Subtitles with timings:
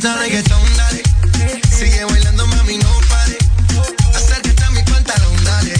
[0.00, 1.02] Necesitas reggaetón, dale.
[1.78, 3.36] Sigue bailando, mami, no pare.
[4.14, 5.74] Acércate a mi pantalón, dale.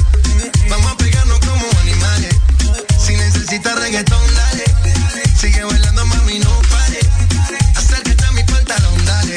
[0.68, 2.36] Vamos a pegarnos como animales.
[2.98, 4.64] Si necesitas reggaetón, dale.
[5.40, 7.00] Sigue bailando, mami, no pare.
[7.74, 9.36] Acércate a mi pantalón, dale.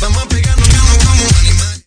[0.00, 1.84] Vamos a pegarnos como animales.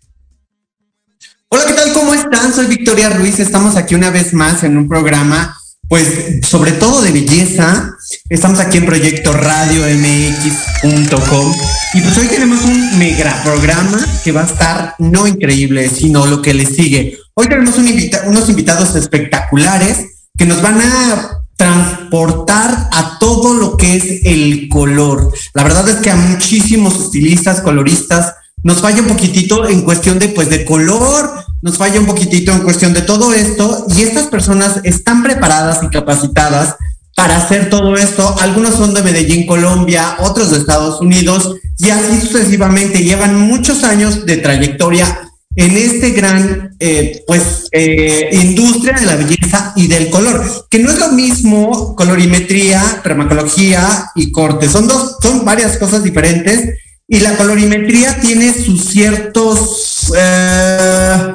[1.49, 1.91] Hola, ¿qué tal?
[1.91, 2.53] ¿Cómo están?
[2.53, 3.39] Soy Victoria Ruiz.
[3.41, 5.57] Estamos aquí una vez más en un programa,
[5.93, 7.95] pues, sobre todo de belleza.
[8.27, 11.53] Estamos aquí en Proyecto Radio MX.com
[11.93, 16.41] y pues hoy tenemos un mega programa que va a estar no increíble, sino lo
[16.41, 17.19] que le sigue.
[17.35, 24.25] Hoy tenemos unos invitados espectaculares que nos van a transportar a todo lo que es
[24.25, 25.31] el color.
[25.53, 30.29] La verdad es que a muchísimos estilistas, coloristas, nos falla un poquitito en cuestión de
[30.29, 34.79] pues de color, nos falla un poquitito en cuestión de todo esto y estas personas
[34.83, 36.75] están preparadas y capacitadas
[37.15, 38.35] para hacer todo esto.
[38.41, 43.03] Algunos son de Medellín, Colombia, otros de Estados Unidos y así sucesivamente.
[43.03, 49.73] Llevan muchos años de trayectoria en este gran eh, pues eh, industria de la belleza
[49.75, 55.45] y del color, que no es lo mismo colorimetría, dermatología y corte, son dos, son
[55.45, 61.33] varias cosas diferentes y la colorimetría tiene sus ciertos eh,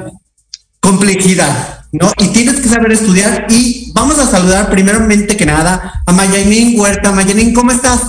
[0.79, 2.11] complejidad, ¿no?
[2.17, 7.11] Y tienes que saber estudiar y vamos a saludar primeramente que nada a Mayanín Huerta.
[7.11, 8.01] Mayanín, ¿cómo estás?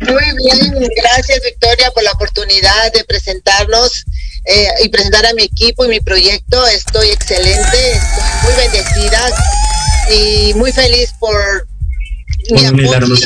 [0.00, 4.04] Muy bien, gracias Victoria por la oportunidad de presentarnos
[4.44, 6.66] eh, y presentar a mi equipo y mi proyecto.
[6.66, 9.20] Estoy excelente, estoy muy bendecida
[10.10, 11.66] y muy feliz por
[12.50, 13.16] mi apoyo.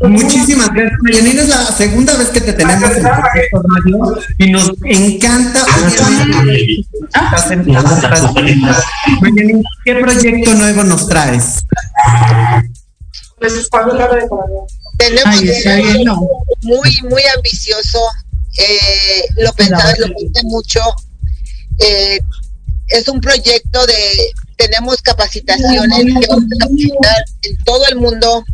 [0.00, 1.38] Muchísimas gracias, Mayanín.
[1.38, 5.64] Es la segunda vez que te tenemos en Proyecto Radio y nos encanta.
[7.50, 8.62] En-
[9.20, 11.58] Mayanín, ¿qué proyecto nuevo nos traes?
[14.98, 16.16] Tenemos Ay, está un bien, no.
[16.62, 17.98] muy, muy ambicioso.
[18.58, 20.80] Eh, lo pensaba, lo pensé mucho.
[21.78, 22.20] Eh,
[22.88, 28.44] es un proyecto de, tenemos capacitaciones que vamos a capacitar en todo el mundo.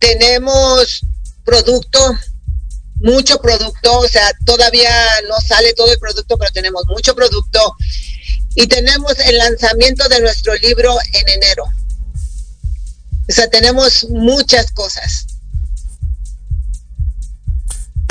[0.00, 1.02] Tenemos
[1.44, 2.18] producto,
[2.96, 4.90] mucho producto, o sea, todavía
[5.28, 7.76] no sale todo el producto, pero tenemos mucho producto.
[8.56, 11.64] Y tenemos el lanzamiento de nuestro libro en enero.
[13.28, 15.26] O sea, tenemos muchas cosas.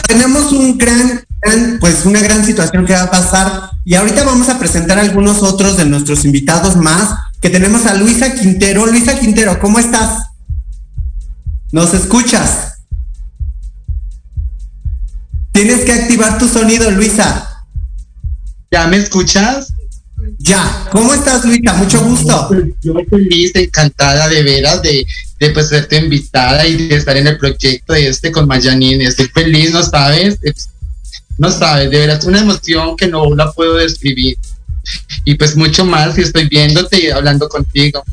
[0.10, 4.50] tenemos un gran, gran, pues una gran situación que va a pasar y ahorita vamos
[4.50, 8.88] a presentar algunos otros de nuestros invitados más que tenemos a Luisa Quintero.
[8.88, 10.29] Luisa Quintero, ¿cómo estás?
[11.72, 12.80] ¿Nos escuchas?
[15.52, 17.66] Tienes que activar tu sonido, Luisa.
[18.72, 19.74] ¿Ya me escuchas?
[20.38, 21.74] Ya, ¿cómo estás, Luisa?
[21.74, 22.50] Mucho gusto.
[22.82, 25.06] Yo feliz, encantada de veras de,
[25.40, 29.02] de pues serte invitada y de estar en el proyecto de este con Mayanín.
[29.02, 30.70] Estoy feliz, no sabes, Es-
[31.38, 34.38] no sabes, de veras una emoción que no la puedo describir.
[35.24, 38.04] Y pues mucho más si estoy viéndote y hablando contigo.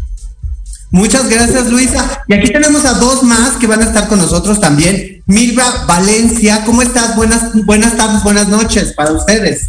[0.90, 2.22] Muchas gracias, Luisa.
[2.28, 5.22] Y aquí tenemos a dos más que van a estar con nosotros también.
[5.26, 7.16] Milva Valencia, ¿cómo estás?
[7.16, 9.68] Buenas, buenas tardes, buenas noches para ustedes.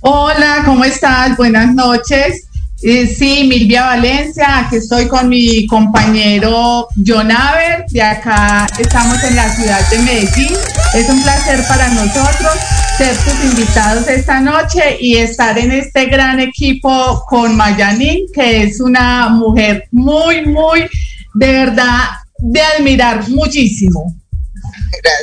[0.00, 1.36] Hola, ¿cómo estás?
[1.36, 2.44] Buenas noches.
[2.82, 9.36] Eh, sí, Milvia Valencia, aquí estoy con mi compañero John Aver, de acá estamos en
[9.36, 10.56] la ciudad de Medellín.
[10.94, 12.52] Es un placer para nosotros
[13.00, 18.78] ser tus invitados esta noche y estar en este gran equipo con Mayanín, que es
[18.78, 20.80] una mujer muy, muy,
[21.32, 24.14] de verdad, de admirar muchísimo.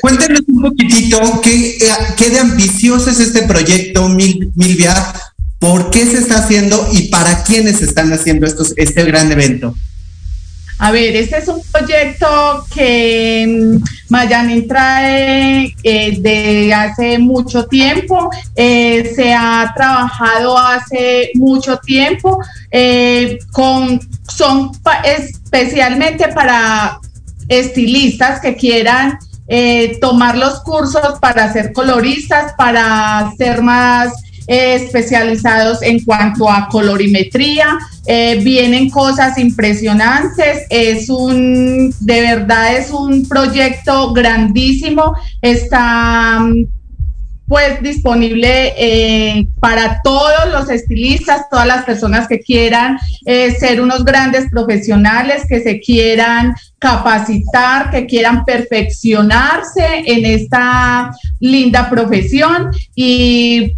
[0.01, 5.13] Cuéntenos un poquitito qué, eh, qué de ambicioso es este proyecto, Mil, Milvia,
[5.59, 9.75] por qué se está haciendo y para quiénes están haciendo estos, este gran evento.
[10.79, 18.29] A ver, este es un proyecto que mm, Mayanin trae eh, de hace mucho tiempo,
[18.55, 24.71] eh, se ha trabajado hace mucho tiempo, eh, con, son
[25.03, 26.99] especialmente para
[27.49, 29.17] estilistas que quieran
[29.47, 34.13] eh, tomar los cursos para ser coloristas, para ser más
[34.47, 37.77] eh, especializados en cuanto a colorimetría.
[38.05, 40.65] Eh, vienen cosas impresionantes.
[40.69, 45.13] Es un, de verdad, es un proyecto grandísimo.
[45.41, 46.39] Está
[47.45, 54.49] pues disponible eh, para todos los estilistas, todas las personas que quieran ser unos grandes
[54.49, 63.73] profesionales, que se quieran capacitar, que quieran perfeccionarse en esta linda profesión y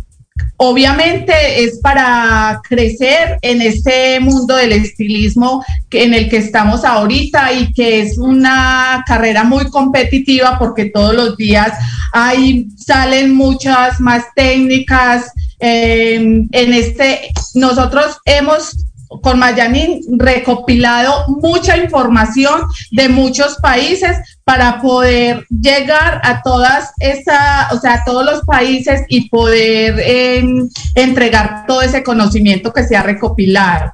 [0.58, 7.72] Obviamente es para crecer en este mundo del estilismo en el que estamos ahorita y
[7.72, 11.72] que es una carrera muy competitiva porque todos los días
[12.12, 15.31] hay, salen muchas más técnicas.
[15.60, 18.86] Em, en este, nosotros hemos
[19.21, 22.61] con Mayanin recopilado mucha información
[22.91, 29.01] de muchos países para poder llegar a todas esa, o sea, a todos los países
[29.07, 33.91] y poder em, entregar todo ese conocimiento que se ha recopilado.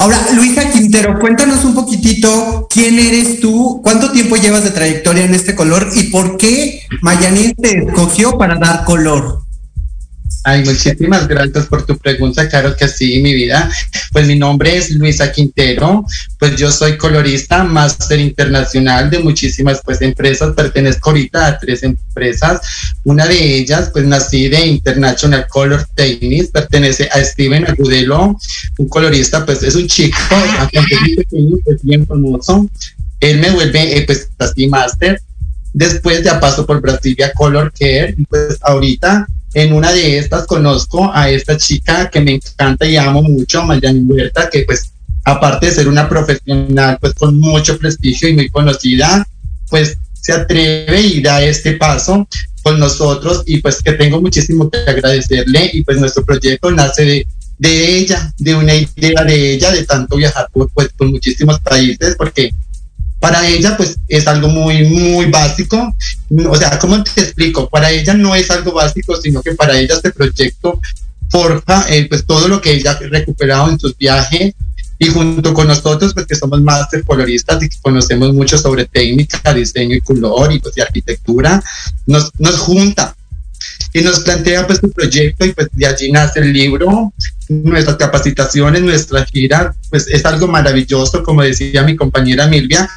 [0.00, 5.34] Ahora, Luisa Quintero, cuéntanos un poquitito quién eres tú, cuánto tiempo llevas de trayectoria en
[5.34, 9.47] este color y por qué Mayanin te escogió para dar color.
[10.44, 13.70] Ay, muchísimas gracias por tu pregunta, claro que sí, mi vida.
[14.12, 16.04] Pues mi nombre es Luisa Quintero,
[16.38, 22.60] pues yo soy colorista, máster internacional de muchísimas pues empresas, pertenezco ahorita a tres empresas,
[23.04, 28.38] una de ellas pues nací de International Color Techniques, pertenece a Steven Agudelo,
[28.78, 30.16] un colorista pues es un chico,
[31.64, 32.68] pues bien famoso,
[33.20, 35.20] él me vuelve eh, pues así máster,
[35.72, 39.26] después ya paso por Brasilia Color Care y pues ahorita
[39.62, 44.02] en una de estas conozco a esta chica que me encanta y amo mucho, Mayani
[44.02, 44.92] Huerta, que pues
[45.24, 49.26] aparte de ser una profesional pues con mucho prestigio y muy conocida,
[49.68, 52.28] pues se atreve y da este paso
[52.62, 57.26] con nosotros y pues que tengo muchísimo que agradecerle y pues nuestro proyecto nace de,
[57.58, 62.14] de ella, de una idea de ella, de tanto viajar por, pues, por muchísimos países,
[62.16, 62.52] porque
[63.20, 65.92] para ella pues es algo muy, muy básico.
[66.48, 67.68] O sea, ¿cómo te explico?
[67.68, 70.80] Para ella no es algo básico, sino que para ella este proyecto
[71.30, 74.54] forja eh, pues todo lo que ella ha recuperado en sus viajes
[74.98, 79.54] y junto con nosotros, pues que somos máster coloristas y que conocemos mucho sobre técnica,
[79.54, 81.62] diseño y color y pues de arquitectura,
[82.06, 83.14] nos, nos junta
[83.92, 87.12] y nos plantea pues su proyecto y pues de allí nace el libro,
[87.48, 92.88] nuestras capacitaciones, nuestra gira, pues es algo maravilloso, como decía mi compañera Milvia,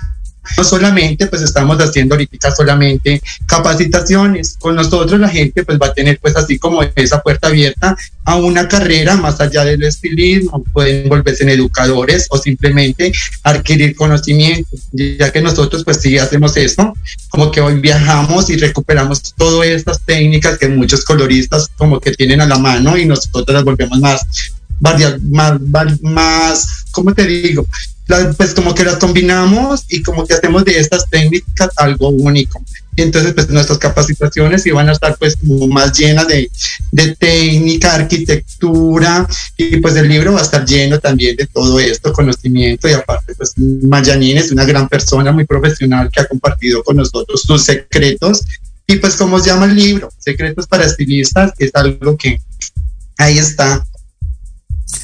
[0.58, 5.94] no solamente pues estamos haciendo ahorita solamente capacitaciones, con nosotros la gente pues va a
[5.94, 11.10] tener pues así como esa puerta abierta a una carrera más allá del estilismo, pueden
[11.10, 13.12] volverse en educadores o simplemente
[13.44, 16.94] adquirir conocimiento, ya que nosotros pues sí hacemos eso,
[17.30, 22.42] como que hoy viajamos y recuperamos todas estas técnicas que muchos coloristas como que tienen
[22.42, 24.22] a la mano y nosotros las volvemos más
[24.82, 27.68] más, más, ¿cómo te digo?
[28.38, 32.64] Pues como que las combinamos y como que hacemos de estas técnicas algo único.
[32.98, 36.52] Entonces pues nuestras capacitaciones iban a estar pues como más llenas de,
[36.92, 39.28] de técnica, arquitectura
[39.58, 43.34] y pues el libro va a estar lleno también de todo esto, conocimiento y aparte
[43.36, 48.42] pues Mayanín es una gran persona muy profesional que ha compartido con nosotros sus secretos
[48.88, 52.42] y pues como se llama el libro, Secretos para Estilistas, es algo que
[53.18, 53.86] ahí está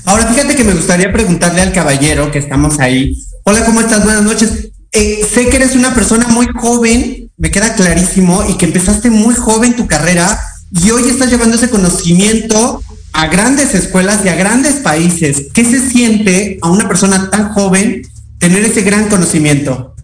[0.06, 3.18] Ahora, fíjate que me gustaría preguntarle al caballero que estamos ahí.
[3.44, 4.04] Hola, ¿cómo estás?
[4.04, 4.70] Buenas noches.
[4.92, 9.36] Eh, sé que eres una persona muy joven, me queda clarísimo, y que empezaste muy
[9.36, 10.40] joven tu carrera
[10.72, 12.82] y hoy estás llevando ese conocimiento
[13.14, 15.48] a grandes escuelas y a grandes países.
[15.54, 18.04] ¿Qué se siente a una persona tan joven
[18.38, 19.96] tener ese gran conocimiento?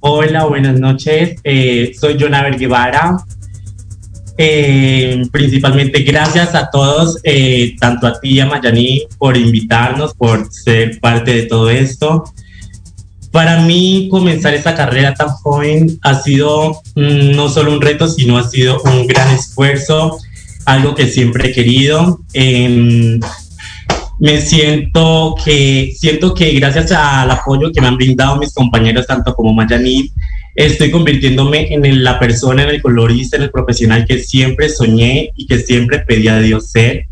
[0.00, 1.38] Hola, buenas noches.
[1.44, 3.16] Eh, soy Jonaver Guevara,
[4.42, 10.50] eh, principalmente gracias a todos, eh, tanto a ti y a Mayani, por invitarnos, por
[10.50, 12.24] ser parte de todo esto.
[13.30, 18.38] Para mí, comenzar esta carrera tan joven ha sido mm, no solo un reto, sino
[18.38, 20.16] ha sido un gran esfuerzo,
[20.64, 22.20] algo que siempre he querido.
[22.32, 23.20] Em,
[24.20, 29.34] me siento que, siento que gracias al apoyo que me han brindado mis compañeros, tanto
[29.34, 30.10] como Mayani,
[30.54, 35.46] estoy convirtiéndome en la persona, en el colorista, en el profesional que siempre soñé y
[35.46, 37.06] que siempre pedí a Dios ser.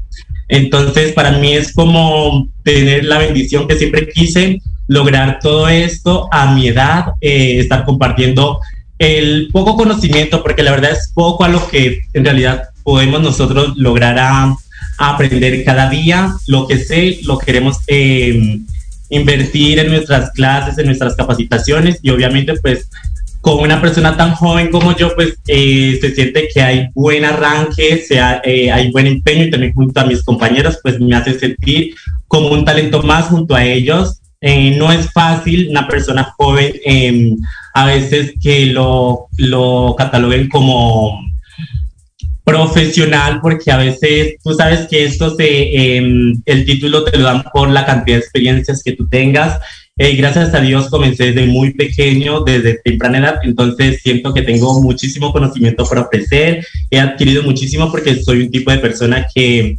[0.49, 6.54] Entonces, para mí es como tener la bendición que siempre quise, lograr todo esto a
[6.54, 8.59] mi edad, eh, estar compartiendo
[8.99, 13.76] el poco conocimiento, porque la verdad es poco a lo que en realidad podemos nosotros
[13.76, 14.57] lograr a,
[15.00, 16.35] aprender cada día.
[16.47, 18.59] Lo que sé, lo queremos eh,
[19.11, 22.88] invertir en nuestras clases, en nuestras capacitaciones y obviamente pues
[23.49, 28.05] con una persona tan joven como yo, pues eh, se siente que hay buen arranque,
[28.07, 31.95] sea, eh, hay buen empeño y también junto a mis compañeros, pues me hace sentir
[32.26, 34.21] como un talento más junto a ellos.
[34.43, 37.37] Eh, no es fácil una persona joven em,
[37.73, 41.19] a veces que lo, lo cataloguen como
[42.45, 47.45] profesional porque a veces tú sabes que esto se em, el título te lo dan
[47.52, 49.59] por la cantidad de experiencias que tú tengas
[49.99, 54.81] eh, gracias a Dios comencé desde muy pequeño, desde temprana edad, entonces siento que tengo
[54.81, 59.78] muchísimo conocimiento para ofrecer, he adquirido muchísimo porque soy un tipo de persona que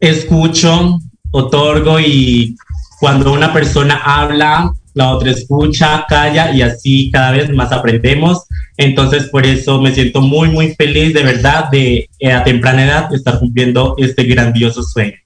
[0.00, 2.56] escucho, otorgo y
[3.00, 8.44] cuando una persona habla, la otra escucha, calla y así cada vez más aprendemos.
[8.78, 13.14] Entonces por eso me siento muy, muy feliz de verdad de eh, a temprana edad
[13.14, 15.16] estar cumpliendo este grandioso sueño.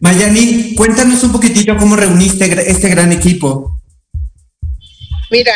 [0.00, 3.78] Mayani, cuéntanos un poquitito cómo reuniste este gran equipo.
[5.30, 5.54] Mira,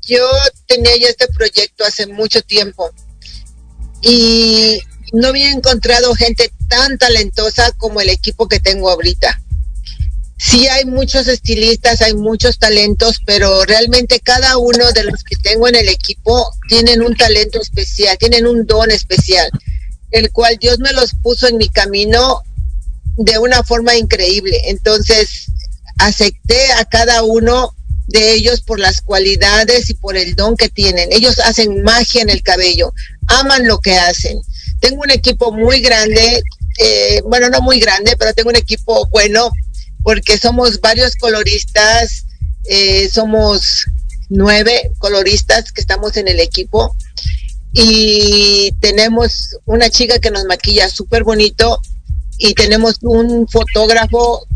[0.00, 0.26] yo
[0.66, 2.90] tenía ya este proyecto hace mucho tiempo
[4.00, 4.80] y
[5.12, 9.42] no había encontrado gente tan talentosa como el equipo que tengo ahorita.
[10.38, 15.68] Sí hay muchos estilistas, hay muchos talentos, pero realmente cada uno de los que tengo
[15.68, 19.50] en el equipo tienen un talento especial, tienen un don especial,
[20.12, 22.42] el cual Dios me los puso en mi camino
[23.16, 24.60] de una forma increíble.
[24.66, 25.46] Entonces,
[25.98, 27.74] acepté a cada uno
[28.06, 31.12] de ellos por las cualidades y por el don que tienen.
[31.12, 32.92] Ellos hacen magia en el cabello,
[33.26, 34.40] aman lo que hacen.
[34.80, 36.42] Tengo un equipo muy grande,
[36.78, 39.50] eh, bueno, no muy grande, pero tengo un equipo bueno
[40.02, 42.26] porque somos varios coloristas,
[42.64, 43.86] eh, somos
[44.28, 46.94] nueve coloristas que estamos en el equipo
[47.72, 51.80] y tenemos una chica que nos maquilla súper bonito
[52.38, 54.46] y tenemos un fotógrafo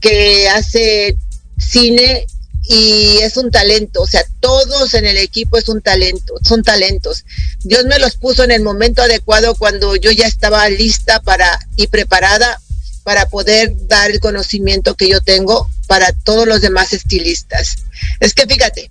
[0.00, 1.16] que hace
[1.58, 2.26] cine
[2.64, 7.24] y es un talento, o sea, todos en el equipo es un talento, son talentos.
[7.64, 11.88] Dios me los puso en el momento adecuado cuando yo ya estaba lista para y
[11.88, 12.60] preparada
[13.02, 17.76] para poder dar el conocimiento que yo tengo para todos los demás estilistas.
[18.20, 18.90] Es que fíjate,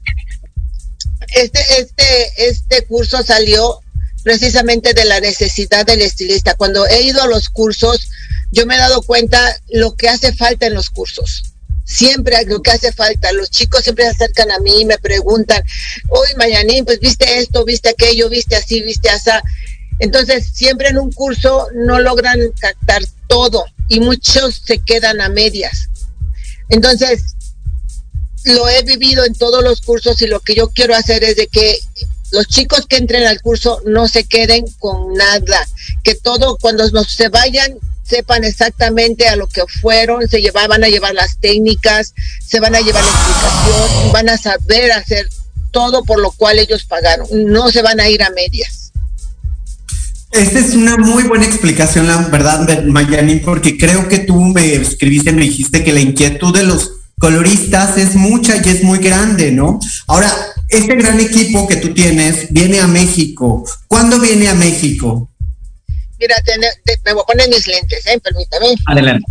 [1.35, 3.81] este, este, este curso salió
[4.23, 6.55] precisamente de la necesidad del estilista.
[6.55, 8.09] Cuando he ido a los cursos,
[8.51, 11.43] yo me he dado cuenta lo que hace falta en los cursos.
[11.85, 13.31] Siempre lo que hace falta.
[13.31, 15.63] Los chicos siempre se acercan a mí y me preguntan,
[16.09, 19.31] hoy Mayanín, pues viste esto, viste aquello, viste así, viste así.
[19.99, 25.89] Entonces, siempre en un curso no logran captar todo y muchos se quedan a medias.
[26.69, 27.21] Entonces,
[28.45, 31.47] lo he vivido en todos los cursos y lo que yo quiero hacer es de
[31.47, 31.79] que
[32.31, 35.67] los chicos que entren al curso no se queden con nada,
[36.03, 41.13] que todo cuando se vayan sepan exactamente a lo que fueron, se llevaban a llevar
[41.13, 42.13] las técnicas,
[42.45, 45.29] se van a llevar la explicación, van a saber hacer
[45.71, 48.91] todo por lo cual ellos pagaron, no se van a ir a medias.
[50.31, 55.31] Esta es una muy buena explicación, la verdad, Mayani, porque creo que tú me escribiste,
[55.31, 59.79] me dijiste que la inquietud de los coloristas es mucha y es muy grande, ¿no?
[60.07, 60.31] Ahora,
[60.69, 63.65] este gran equipo que tú tienes viene a México.
[63.87, 65.29] ¿Cuándo viene a México?
[66.19, 66.35] Mira,
[67.05, 68.19] me voy a poner mis lentes, ¿eh?
[68.19, 68.75] permítame.
[68.85, 69.25] Adelante.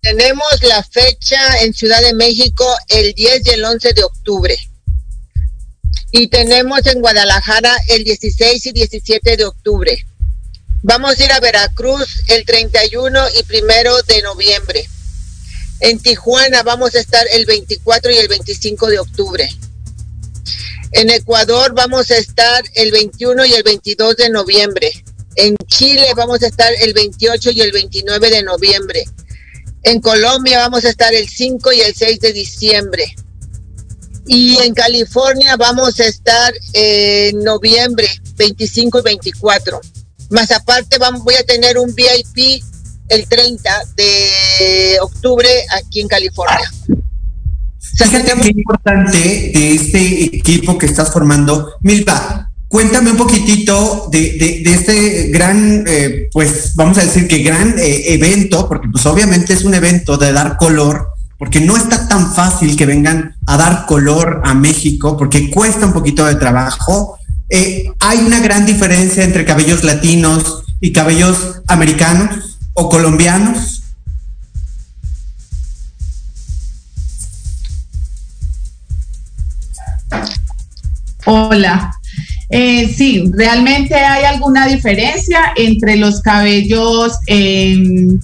[0.00, 4.56] Tenemos la fecha en Ciudad de México el 10 y el 11 de octubre.
[6.12, 10.06] Y tenemos en Guadalajara el 16 y 17 de octubre.
[10.82, 14.88] Vamos a ir a Veracruz el 31 y primero de noviembre.
[15.80, 19.48] En Tijuana vamos a estar el 24 y el 25 de octubre.
[20.92, 24.90] En Ecuador vamos a estar el 21 y el 22 de noviembre.
[25.36, 29.04] En Chile vamos a estar el 28 y el 29 de noviembre.
[29.82, 33.14] En Colombia vamos a estar el 5 y el 6 de diciembre.
[34.26, 39.80] Y en California vamos a estar en noviembre 25 y 24.
[40.30, 42.62] Más aparte vamos, voy a tener un VIP
[43.08, 46.70] el 30 de octubre aquí en California.
[47.98, 51.72] Fíjate qué importante de este equipo que estás formando.
[51.80, 58.14] Milva, cuéntame un poquitito de, este gran, eh, pues vamos a decir que gran eh,
[58.14, 61.08] evento, porque pues obviamente es un evento de dar color,
[61.38, 65.92] porque no está tan fácil que vengan a dar color a México, porque cuesta un
[65.92, 67.18] poquito de trabajo.
[67.50, 73.77] Eh, hay una gran diferencia entre cabellos latinos y cabellos americanos o colombianos.
[81.30, 81.92] Hola.
[82.48, 88.18] Eh, sí, realmente hay alguna diferencia entre los cabellos em,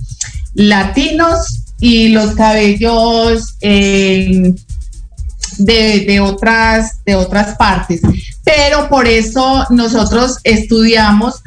[0.55, 4.55] latinos y los cabellos em,
[5.59, 8.01] de, de, otras, de otras partes.
[8.43, 11.43] Pero por eso nosotros estudiamos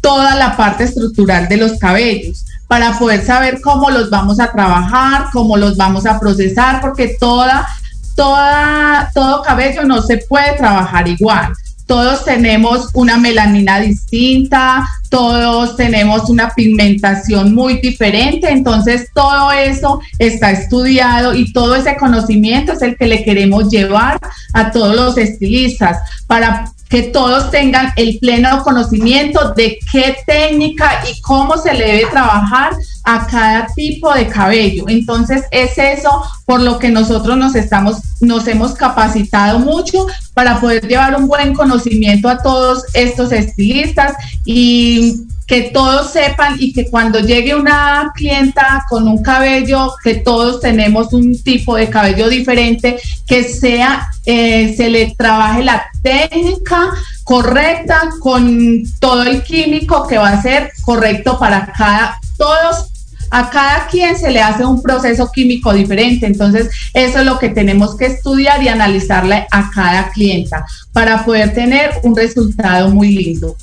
[0.00, 5.26] toda la parte estructural de los cabellos para poder saber cómo los vamos a trabajar,
[5.32, 7.66] cómo los vamos a procesar, porque toda,
[8.14, 11.52] toda, todo cabello no se puede trabajar igual.
[11.86, 20.52] Todos tenemos una melanina distinta, todos tenemos una pigmentación muy diferente, entonces todo eso está
[20.52, 24.20] estudiado y todo ese conocimiento es el que le queremos llevar
[24.52, 31.20] a todos los estilistas para que todos tengan el pleno conocimiento de qué técnica y
[31.22, 32.72] cómo se le debe trabajar
[33.04, 34.84] a cada tipo de cabello.
[34.88, 40.86] Entonces es eso por lo que nosotros nos estamos, nos hemos capacitado mucho para poder
[40.86, 47.18] llevar un buen conocimiento a todos estos estilistas y que todos sepan y que cuando
[47.18, 53.42] llegue una clienta con un cabello, que todos tenemos un tipo de cabello diferente, que
[53.42, 56.92] sea, eh, se le trabaje la técnica
[57.24, 62.86] correcta con todo el químico que va a ser correcto para cada, todos
[63.30, 66.26] a cada quien se le hace un proceso químico diferente.
[66.26, 71.54] Entonces, eso es lo que tenemos que estudiar y analizarle a cada clienta para poder
[71.54, 73.56] tener un resultado muy lindo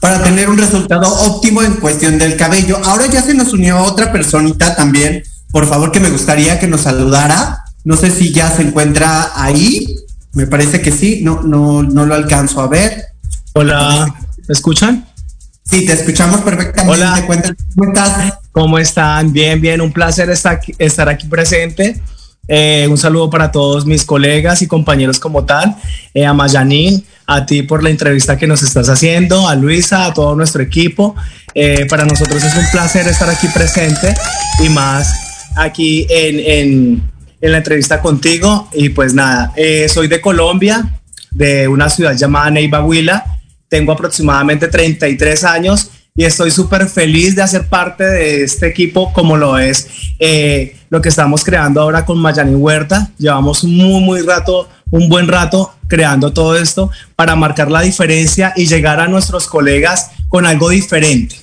[0.00, 2.78] para tener un resultado óptimo en cuestión del cabello.
[2.84, 5.24] Ahora ya se nos unió otra personita también.
[5.50, 7.64] Por favor, que me gustaría que nos saludara.
[7.82, 9.96] No sé si ya se encuentra ahí.
[10.32, 11.22] Me parece que sí.
[11.24, 13.06] No, no, no lo alcanzo a ver.
[13.54, 14.14] Hola,
[14.46, 15.06] ¿me escuchan?
[15.68, 16.90] Sí, te escuchamos perfectamente.
[16.90, 17.24] Hola.
[17.26, 18.34] ¿Cómo estás?
[18.52, 19.32] ¿Cómo están?
[19.32, 19.80] Bien, bien.
[19.80, 22.00] Un placer estar aquí, estar aquí presente.
[22.48, 25.74] Eh, un saludo para todos mis colegas y compañeros como tal,
[26.14, 30.14] eh, a Mayanín, a ti por la entrevista que nos estás haciendo, a Luisa, a
[30.14, 31.16] todo nuestro equipo.
[31.54, 34.14] Eh, para nosotros es un placer estar aquí presente
[34.64, 35.12] y más
[35.56, 38.68] aquí en, en, en la entrevista contigo.
[38.72, 39.52] Y pues nada,
[39.88, 41.00] soy de Colombia,
[41.32, 43.35] de una ciudad llamada Neiva Huila.
[43.76, 49.36] Tengo aproximadamente 33 años y estoy súper feliz de hacer parte de este equipo como
[49.36, 49.86] lo es
[50.18, 53.10] eh, lo que estamos creando ahora con Mayani Huerta.
[53.18, 58.66] Llevamos muy, muy rato, un buen rato creando todo esto para marcar la diferencia y
[58.66, 61.36] llegar a nuestros colegas con algo diferente,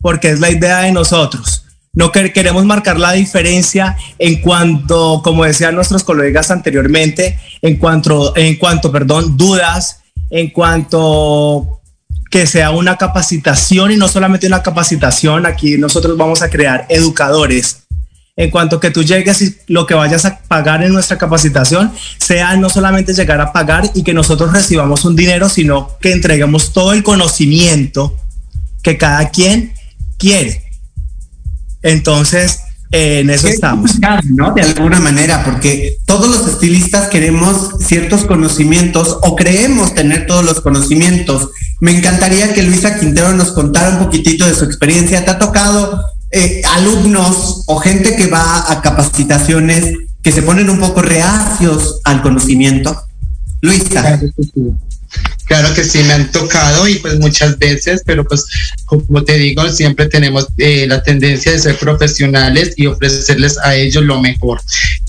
[0.00, 1.64] porque es la idea de nosotros.
[1.94, 8.56] No queremos marcar la diferencia en cuanto, como decían nuestros colegas anteriormente, en cuanto, en
[8.56, 10.03] cuanto, perdón, dudas,
[10.34, 11.80] en cuanto
[12.28, 17.84] que sea una capacitación y no solamente una capacitación, aquí nosotros vamos a crear educadores.
[18.34, 22.56] En cuanto que tú llegues y lo que vayas a pagar en nuestra capacitación sea
[22.56, 26.94] no solamente llegar a pagar y que nosotros recibamos un dinero, sino que entreguemos todo
[26.94, 28.16] el conocimiento
[28.82, 29.72] que cada quien
[30.18, 30.64] quiere.
[31.80, 32.63] Entonces,
[32.94, 33.90] en eso estamos.
[34.30, 34.54] ¿no?
[34.54, 40.60] De alguna manera, porque todos los estilistas queremos ciertos conocimientos o creemos tener todos los
[40.60, 41.50] conocimientos.
[41.80, 45.24] Me encantaría que Luisa Quintero nos contara un poquitito de su experiencia.
[45.24, 50.78] ¿Te ha tocado eh, alumnos o gente que va a capacitaciones que se ponen un
[50.78, 52.96] poco reacios al conocimiento?
[53.60, 54.20] Luisa.
[55.46, 58.46] Claro que sí, me han tocado y pues muchas veces, pero pues
[58.86, 64.04] como te digo, siempre tenemos eh, la tendencia de ser profesionales y ofrecerles a ellos
[64.04, 64.60] lo mejor.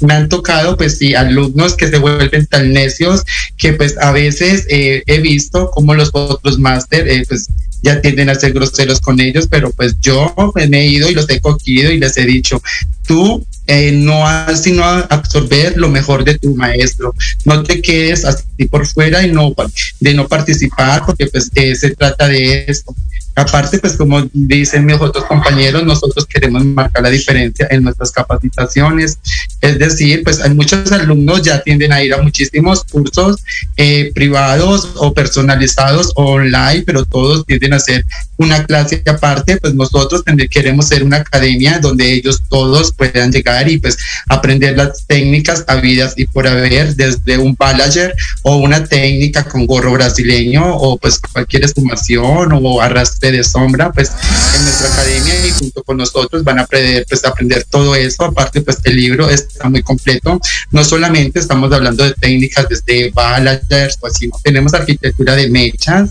[0.01, 3.23] Me han tocado pues sí, alumnos que se vuelven tan necios
[3.57, 7.47] que pues a veces eh, he visto como los otros máster eh, pues
[7.81, 11.29] ya tienden a ser groseros con ellos, pero pues yo me he ido y los
[11.29, 12.61] he cogido y les he dicho,
[13.05, 17.13] tú eh, no has sino absorber lo mejor de tu maestro.
[17.43, 19.53] No te quedes así por fuera y no
[19.99, 22.95] de no participar porque pues eh, se trata de esto.
[23.35, 29.19] Aparte, pues como dicen mis otros compañeros, nosotros queremos marcar la diferencia en nuestras capacitaciones.
[29.59, 33.43] Es decir, pues hay muchos alumnos ya tienden a ir a muchísimos cursos
[33.75, 38.05] eh, privados o personalizados online, pero todos tienden a hacer
[38.37, 39.57] una clase aparte.
[39.57, 43.97] Pues nosotros queremos ser una academia donde ellos todos puedan llegar y pues
[44.29, 49.91] aprender las técnicas habidas y por haber desde un ballager o una técnica con gorro
[49.91, 54.11] brasileño o pues cualquier esfumación o arrastre de sombra, pues
[54.55, 58.25] en nuestra academia y junto con nosotros van a aprender, pues, aprender todo eso.
[58.25, 60.39] Aparte, pues el libro está muy completo.
[60.71, 66.09] No solamente estamos hablando de técnicas desde balazers, pues, sino tenemos arquitectura de mechas,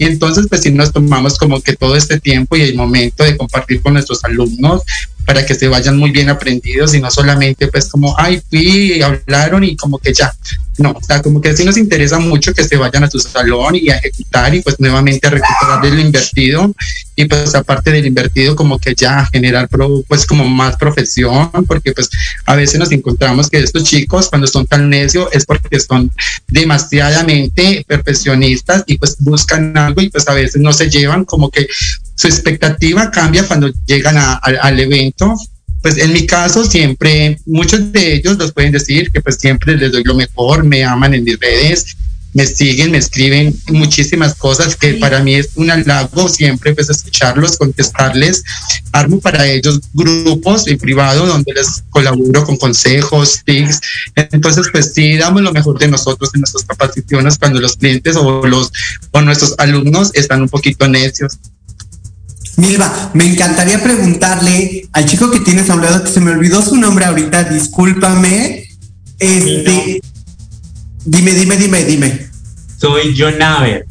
[0.00, 3.36] y entonces, pues si nos tomamos como que todo este tiempo y el momento de
[3.36, 4.80] compartir con nuestros alumnos
[5.24, 9.64] para que se vayan muy bien aprendidos y no solamente pues como, ay, fui, hablaron
[9.64, 10.34] y como que ya.
[10.78, 13.76] No, o sea, como que sí nos interesa mucho que se vayan a su salón
[13.76, 16.74] y a ejecutar y pues nuevamente a recuperar el invertido
[17.16, 19.68] y pues aparte del invertido como que ya generar
[20.08, 22.08] pues como más profesión porque pues
[22.46, 26.10] a veces nos encontramos que estos chicos cuando son tan necios es porque son
[26.48, 31.66] demasiadamente perfeccionistas y pues buscan algo y pues a veces no se llevan como que
[32.20, 35.34] su expectativa cambia cuando llegan al evento
[35.80, 39.90] pues en mi caso siempre, muchos de ellos los pueden decir que pues siempre les
[39.90, 41.96] doy lo mejor, me aman en mis redes,
[42.34, 47.56] me siguen, me escriben muchísimas cosas que para mí es un halago siempre pues escucharlos,
[47.56, 48.44] contestarles.
[48.92, 53.80] Armo para ellos grupos en privado donde les colaboro con consejos, tips.
[54.14, 58.46] Entonces pues sí, damos lo mejor de nosotros en nuestras capacitaciones cuando los clientes o
[58.46, 58.70] los
[59.12, 61.38] o nuestros alumnos están un poquito necios.
[62.60, 66.62] Milva, me encantaría preguntarle al chico que tienes a un lado, que se me olvidó
[66.62, 68.68] su nombre ahorita, discúlpame.
[69.18, 70.00] Este,
[71.04, 72.26] dime, dime, dime, dime.
[72.78, 73.86] Soy Jonaver.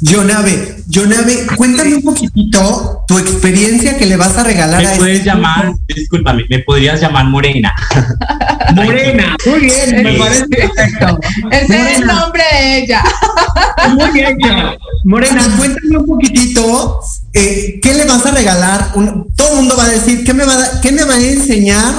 [0.00, 5.18] Jonabe, Jonabe, cuéntame un poquitito tu experiencia que le vas a regalar me a puedes
[5.18, 7.72] este llamar, discúlpame, me podrías llamar Morena.
[8.74, 11.18] Morena, muy bien, me parece perfecto.
[11.50, 13.02] Ese es el nombre de ella.
[13.94, 14.36] Muy bien.
[15.04, 17.00] Morena, cuéntame un poquitito,
[17.34, 18.92] eh, ¿qué le vas a regalar?
[18.92, 21.20] Todo el mundo va a decir, ¿qué me va, a, da- ¿qué me va a
[21.20, 21.92] enseñar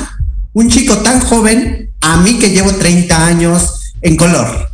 [0.53, 4.69] un chico tan joven a mí que llevo 30 años en color?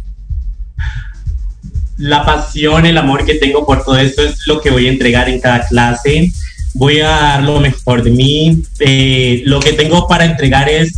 [1.97, 5.30] la pasión, el amor que tengo por todo esto es lo que voy a entregar
[5.30, 6.32] en cada clase.
[6.74, 8.63] Voy a dar lo mejor de mí.
[8.80, 10.93] Eh, lo que tengo para entregar es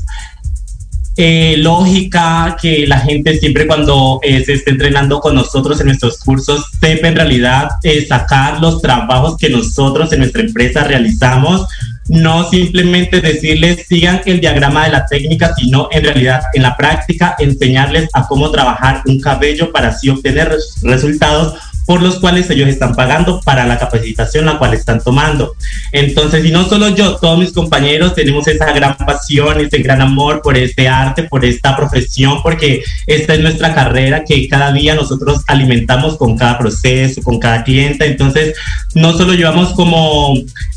[1.17, 6.17] eh, lógica, que la gente siempre cuando eh, se esté entrenando con nosotros en nuestros
[6.19, 11.67] cursos sepa en realidad eh, sacar los trabajos que nosotros en nuestra empresa realizamos.
[12.09, 17.35] No simplemente decirles sigan el diagrama de la técnica, sino en realidad en la práctica
[17.39, 21.53] enseñarles a cómo trabajar un cabello para así obtener res- resultados
[21.85, 25.55] por los cuales ellos están pagando para la capacitación la cual están tomando.
[25.91, 30.41] Entonces, y no solo yo, todos mis compañeros tenemos esa gran pasión, ese gran amor
[30.41, 35.41] por este arte, por esta profesión, porque esta es nuestra carrera que cada día nosotros
[35.47, 38.05] alimentamos con cada proceso, con cada cliente.
[38.05, 38.55] Entonces,
[38.95, 40.35] no solo llevamos como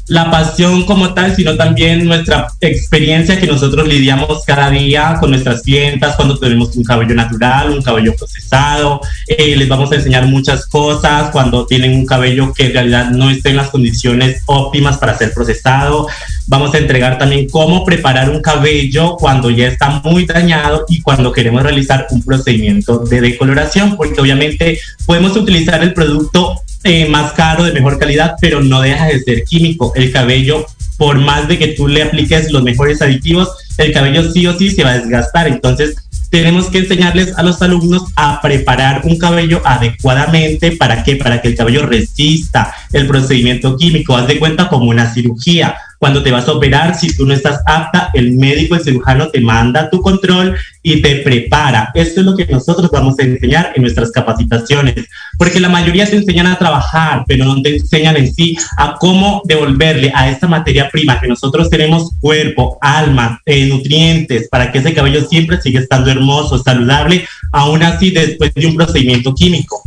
[0.08, 5.62] la pasión como tal, sino también nuestra experiencia que nosotros lidiamos cada día con nuestras
[5.62, 9.00] clientas cuando tenemos un cabello natural, un cabello procesado.
[9.26, 10.95] Eh, les vamos a enseñar muchas cosas
[11.32, 15.32] cuando tienen un cabello que en realidad no esté en las condiciones óptimas para ser
[15.32, 16.06] procesado.
[16.46, 21.32] Vamos a entregar también cómo preparar un cabello cuando ya está muy dañado y cuando
[21.32, 27.64] queremos realizar un procedimiento de decoloración, porque obviamente podemos utilizar el producto eh, más caro,
[27.64, 29.92] de mejor calidad, pero no deja de ser químico.
[29.96, 34.46] El cabello, por más de que tú le apliques los mejores aditivos, el cabello sí
[34.46, 35.48] o sí se va a desgastar.
[35.48, 35.96] Entonces,
[36.30, 40.72] tenemos que enseñarles a los alumnos a preparar un cabello adecuadamente.
[40.72, 41.16] ¿Para qué?
[41.16, 44.16] Para que el cabello resista el procedimiento químico.
[44.16, 45.76] Haz de cuenta como una cirugía.
[45.98, 49.40] Cuando te vas a operar, si tú no estás apta, el médico, el cirujano te
[49.40, 51.90] manda tu control y te prepara.
[51.94, 55.06] Esto es lo que nosotros vamos a enseñar en nuestras capacitaciones,
[55.38, 59.42] porque la mayoría te enseñan a trabajar, pero no te enseñan en sí a cómo
[59.44, 64.94] devolverle a esta materia prima que nosotros tenemos cuerpo, alma, eh, nutrientes, para que ese
[64.94, 69.82] cabello siempre siga estando hermoso, saludable, aún así después de un procedimiento químico.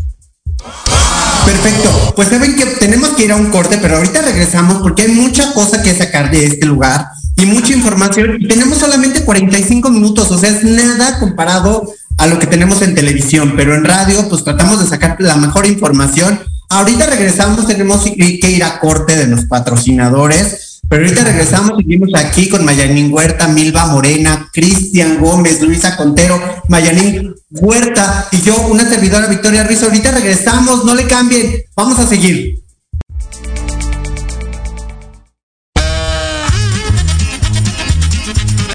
[1.49, 2.13] Perfecto.
[2.15, 5.51] Pues saben que tenemos que ir a un corte, pero ahorita regresamos porque hay mucha
[5.53, 7.07] cosa que sacar de este lugar
[7.37, 8.37] y mucha información.
[8.39, 12.93] Y tenemos solamente 45 minutos, o sea, es nada comparado a lo que tenemos en
[12.93, 16.39] televisión, pero en radio pues tratamos de sacar la mejor información.
[16.69, 20.68] Ahorita regresamos, tenemos que ir a corte de los patrocinadores.
[20.89, 27.35] Pero ahorita regresamos, seguimos aquí con Mayanín Huerta, Milva Morena, Cristian Gómez, Luisa Contero, Mayanín
[27.51, 29.83] Huerta y yo, una servidora Victoria Ruiz.
[29.83, 32.63] Ahorita regresamos, no le cambien, vamos a seguir.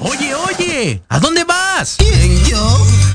[0.01, 1.97] Oye, oye, ¿a dónde vas?
[1.99, 2.94] ¿Quién, yo?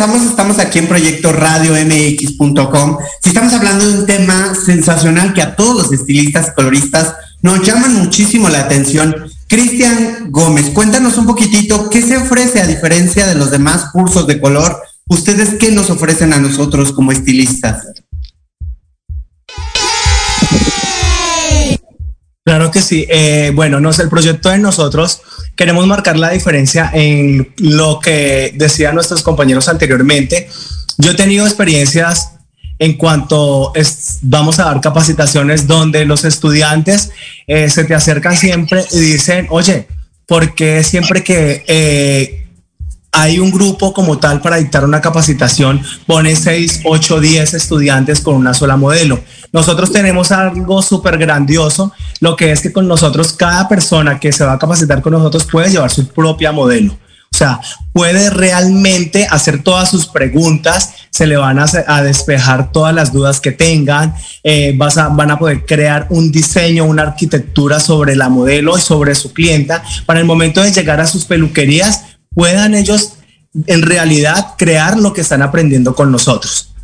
[0.00, 2.96] Regresamos, estamos aquí en Proyecto Radio MX.com.
[3.22, 7.96] Si estamos hablando de un tema sensacional que a todos los estilistas coloristas nos llaman
[7.96, 9.14] muchísimo la atención.
[9.46, 14.40] Cristian Gómez, cuéntanos un poquitito qué se ofrece a diferencia de los demás cursos de
[14.40, 14.80] color.
[15.06, 17.84] ¿Ustedes qué nos ofrecen a nosotros como estilistas?
[22.50, 23.06] Claro que sí.
[23.08, 25.22] Eh, bueno, no sé, el proyecto de nosotros
[25.54, 30.48] queremos marcar la diferencia en lo que decían nuestros compañeros anteriormente.
[30.98, 32.32] Yo he tenido experiencias
[32.80, 33.72] en cuanto
[34.22, 37.12] vamos a dar capacitaciones donde los estudiantes
[37.46, 39.86] eh, se te acercan siempre y dicen, oye,
[40.26, 42.39] ¿por qué siempre que eh,
[43.12, 48.34] hay un grupo como tal para dictar una capacitación, pone 6, 8, 10 estudiantes con
[48.34, 49.20] una sola modelo.
[49.52, 54.44] Nosotros tenemos algo súper grandioso, lo que es que con nosotros cada persona que se
[54.44, 56.96] va a capacitar con nosotros puede llevar su propia modelo.
[57.32, 57.60] O sea,
[57.92, 63.52] puede realmente hacer todas sus preguntas, se le van a, despejar todas las dudas que
[63.52, 68.76] tengan, eh, vas a- van a poder crear un diseño, una arquitectura sobre la modelo
[68.76, 72.02] y sobre su clienta para el momento de llegar a sus peluquerías
[72.34, 73.14] puedan ellos
[73.66, 76.74] en realidad crear lo que están aprendiendo con nosotros.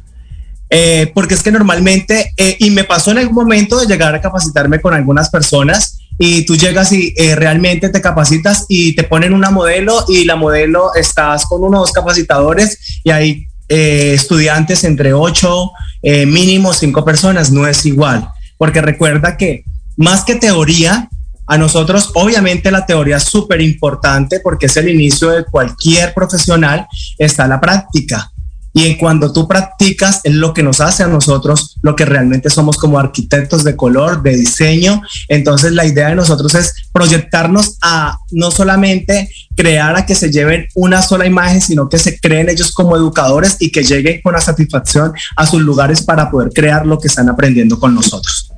[0.69, 4.21] Eh, porque es que normalmente, eh, y me pasó en algún momento de llegar a
[4.21, 9.33] capacitarme con algunas personas y tú llegas y eh, realmente te capacitas y te ponen
[9.33, 15.13] una modelo y la modelo estás con uno o dos capacitadores y hay estudiantes entre
[15.13, 18.29] ocho, eh, mínimo cinco personas, no es igual.
[18.59, 19.65] Porque recuerda que
[19.97, 21.09] más que teoría,
[21.47, 26.87] a nosotros obviamente la teoría es súper importante porque es el inicio de cualquier profesional,
[27.19, 28.33] está la práctica.
[28.77, 32.51] Y en cuando tú practicas es lo que nos hace a nosotros lo que realmente
[32.51, 35.01] somos como arquitectos de color, de diseño.
[35.29, 40.67] Entonces la idea de nosotros es proyectarnos a no solamente crear a que se lleven
[40.75, 44.43] una sola imagen, sino que se creen ellos como educadores y que lleguen con la
[44.43, 48.53] satisfacción a sus lugares para poder crear lo que están aprendiendo con nosotros.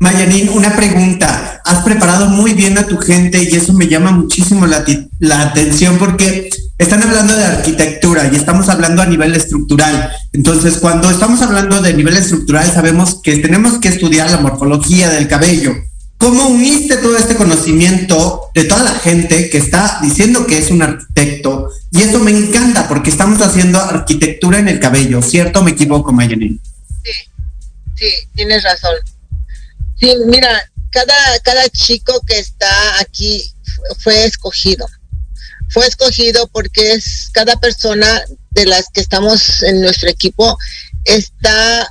[0.00, 1.60] Mayanín, una pregunta.
[1.64, 4.84] Has preparado muy bien a tu gente y eso me llama muchísimo la,
[5.18, 10.12] la atención porque están hablando de arquitectura y estamos hablando a nivel estructural.
[10.32, 15.26] Entonces, cuando estamos hablando de nivel estructural, sabemos que tenemos que estudiar la morfología del
[15.26, 15.74] cabello.
[16.16, 20.82] ¿Cómo uniste todo este conocimiento de toda la gente que está diciendo que es un
[20.82, 21.70] arquitecto?
[21.90, 25.62] Y eso me encanta porque estamos haciendo arquitectura en el cabello, ¿cierto?
[25.62, 26.60] Me equivoco, Mayanín.
[27.94, 28.94] Sí, tienes razón.
[30.00, 34.86] Sí, mira, cada, cada chico que está aquí fu- fue escogido.
[35.70, 40.56] Fue escogido porque es cada persona de las que estamos en nuestro equipo
[41.04, 41.86] está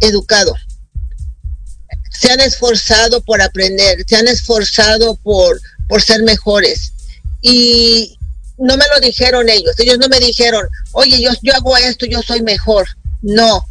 [0.00, 0.54] educado.
[2.10, 6.92] Se han esforzado por aprender, se han esforzado por, por ser mejores.
[7.42, 8.18] Y
[8.56, 12.22] no me lo dijeron ellos, ellos no me dijeron, oye, yo, yo hago esto, yo
[12.22, 12.88] soy mejor.
[13.22, 13.64] No,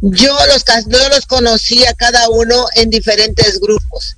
[0.00, 4.16] yo los, yo los conocí a cada uno en diferentes grupos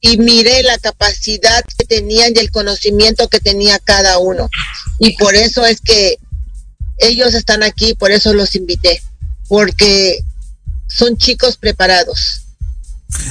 [0.00, 4.48] y miré la capacidad que tenían y el conocimiento que tenía cada uno.
[4.98, 6.18] Y por eso es que
[6.98, 9.02] ellos están aquí, por eso los invité,
[9.48, 10.20] porque
[10.88, 12.47] son chicos preparados.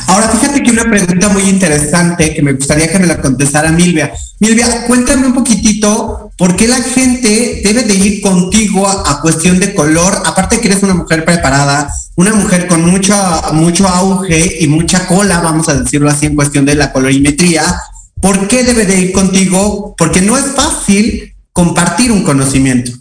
[0.07, 4.11] Ahora, fíjate que una pregunta muy interesante que me gustaría que me la contestara Milvia.
[4.39, 9.75] Milvia, cuéntame un poquitito por qué la gente debe de ir contigo a, cuestión de
[9.75, 13.15] color, aparte que eres una mujer preparada, una mujer con mucho,
[13.53, 17.63] mucho auge y mucha cola, vamos a decirlo así, en cuestión de la colorimetría.
[18.21, 19.93] ¿Por qué debe de ir contigo?
[19.97, 22.91] Porque no es fácil compartir un conocimiento.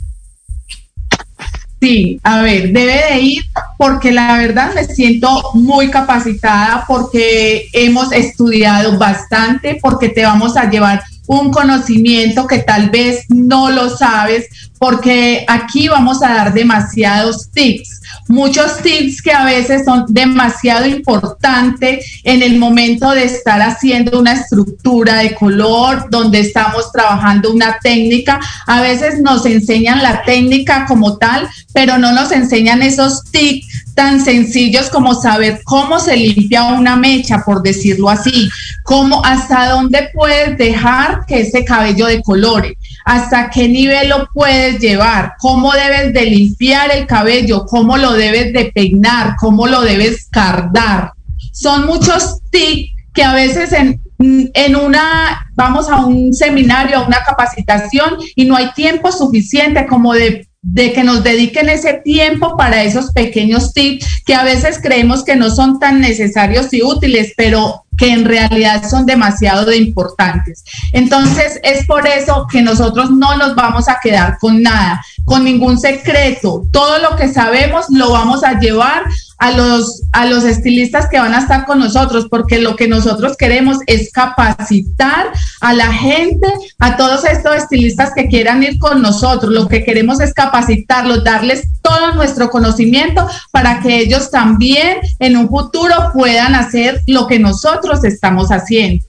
[1.80, 3.44] Sí, a ver, debe de ir
[3.76, 10.70] porque la verdad me siento muy capacitada porque hemos estudiado bastante, porque te vamos a
[10.70, 14.46] llevar un conocimiento que tal vez no lo sabes,
[14.78, 22.20] porque aquí vamos a dar demasiados tips, muchos tips que a veces son demasiado importantes
[22.24, 28.40] en el momento de estar haciendo una estructura de color, donde estamos trabajando una técnica.
[28.66, 34.22] A veces nos enseñan la técnica como tal, pero no nos enseñan esos tips tan
[34.22, 38.48] sencillos como saber cómo se limpia una mecha, por decirlo así,
[38.82, 42.76] cómo hasta dónde puedes dejar que ese cabello decolore,
[43.06, 48.52] hasta qué nivel lo puedes llevar, cómo debes de limpiar el cabello, cómo lo debes
[48.52, 51.12] de peinar, cómo lo debes cardar.
[51.52, 57.22] Son muchos tips que a veces en, en una, vamos a un seminario, a una
[57.22, 62.82] capacitación y no hay tiempo suficiente como de de que nos dediquen ese tiempo para
[62.82, 67.84] esos pequeños tips que a veces creemos que no son tan necesarios y útiles, pero
[67.96, 70.64] que en realidad son demasiado de importantes.
[70.92, 75.78] Entonces, es por eso que nosotros no nos vamos a quedar con nada, con ningún
[75.78, 76.62] secreto.
[76.70, 79.02] Todo lo que sabemos lo vamos a llevar
[79.38, 83.36] a los, a los estilistas que van a estar con nosotros, porque lo que nosotros
[83.36, 85.26] queremos es capacitar
[85.60, 86.46] a la gente,
[86.78, 89.52] a todos estos estilistas que quieran ir con nosotros.
[89.52, 95.48] Lo que queremos es capacitarlos, darles todo nuestro conocimiento para que ellos también en un
[95.48, 99.04] futuro puedan hacer lo que nosotros estamos haciendo.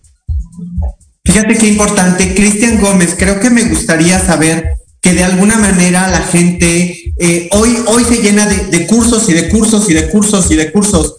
[1.23, 6.21] Fíjate qué importante, Cristian Gómez, creo que me gustaría saber que de alguna manera la
[6.21, 10.55] gente eh, hoy, hoy se llena de, cursos y de cursos y de cursos y
[10.55, 11.15] de cursos.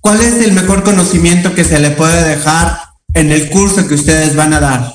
[0.00, 2.78] ¿Cuál es el mejor conocimiento que se le puede dejar
[3.14, 4.92] en el curso que ustedes van a dar?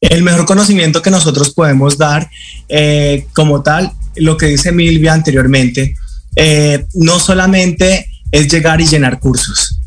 [0.00, 2.28] El mejor conocimiento que nosotros podemos dar
[2.68, 5.94] eh, como tal, lo que dice Milvia anteriormente,
[6.36, 9.80] eh, no solamente es llegar y llenar cursos,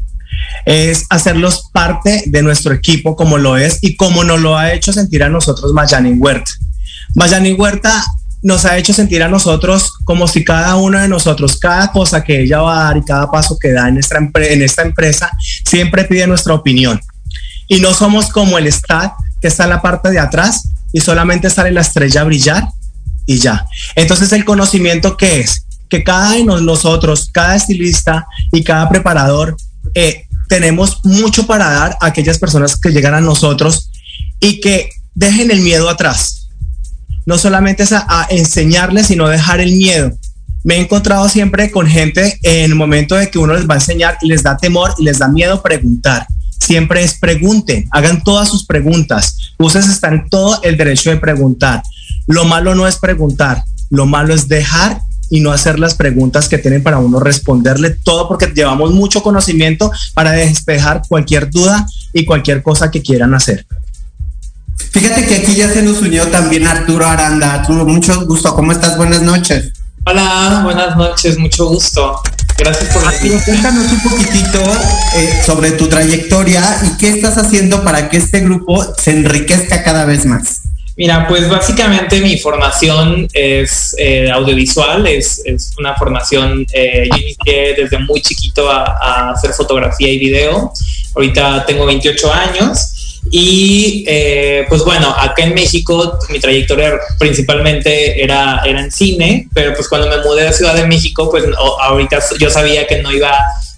[0.65, 4.93] es hacerlos parte de nuestro equipo como lo es y como nos lo ha hecho
[4.93, 6.51] sentir a nosotros Mayani Huerta.
[7.15, 8.03] Mayani Huerta
[8.43, 12.41] nos ha hecho sentir a nosotros como si cada uno de nosotros, cada cosa que
[12.41, 15.31] ella va a dar y cada paso que da en, nuestra en esta empresa,
[15.65, 16.99] siempre pide nuestra opinión.
[17.67, 21.49] Y no somos como el STAT que está en la parte de atrás y solamente
[21.49, 22.67] sale la estrella a brillar
[23.25, 23.65] y ya.
[23.95, 29.55] Entonces el conocimiento que es que cada de nosotros, cada estilista y cada preparador,
[29.93, 33.89] eh, tenemos mucho para dar a aquellas personas que llegan a nosotros
[34.39, 36.32] y que dejen el miedo atrás
[37.25, 40.11] no solamente es a, enseñarles, sino dejar el miedo.
[40.63, 43.77] Me he encontrado siempre con gente en el momento de que uno les va a
[43.77, 46.25] enseñar y les da temor y les da miedo preguntar.
[46.59, 49.53] Siempre es pregunten, hagan todas sus preguntas.
[49.57, 51.83] Ustedes están en todo el derecho de preguntar.
[52.27, 56.57] Lo malo no es preguntar, lo malo es dejar y no hacer las preguntas que
[56.57, 62.61] tienen para uno responderle todo porque llevamos mucho conocimiento para despejar cualquier duda y cualquier
[62.63, 63.65] cosa que quieran hacer.
[64.77, 67.53] Fíjate que aquí ya se nos unió también Arturo Aranda.
[67.53, 68.55] Arturo, mucho gusto.
[68.55, 68.97] ¿Cómo estás?
[68.97, 69.71] Buenas noches.
[70.05, 72.21] Hola, buenas noches, mucho gusto.
[72.57, 74.59] Gracias por Arturo, cuéntanos un poquitito
[75.15, 80.03] eh, sobre tu trayectoria y qué estás haciendo para que este grupo se enriquezca cada
[80.03, 80.63] vez más.
[80.97, 87.73] Mira, pues básicamente mi formación es eh, audiovisual, es, es, una formación, eh, yo inicié
[87.75, 90.71] desde muy chiquito a, a hacer fotografía y video.
[91.15, 92.93] Ahorita tengo 28 años
[93.31, 99.73] y eh, pues bueno, acá en México mi trayectoria principalmente era, era en cine, pero
[99.73, 101.45] pues cuando me mudé a Ciudad de México, pues
[101.81, 103.35] ahorita yo sabía que no iba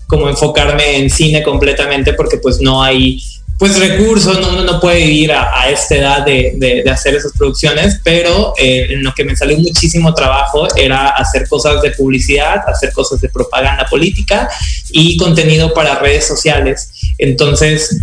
[0.07, 3.21] como enfocarme en cine completamente porque pues no hay
[3.57, 7.15] pues recursos, no, uno no puede vivir a, a esta edad de, de, de, hacer
[7.15, 11.91] esas producciones, pero eh, en lo que me salió muchísimo trabajo era hacer cosas de
[11.91, 14.49] publicidad, hacer cosas de propaganda política
[14.89, 16.91] y contenido para redes sociales.
[17.17, 18.01] Entonces,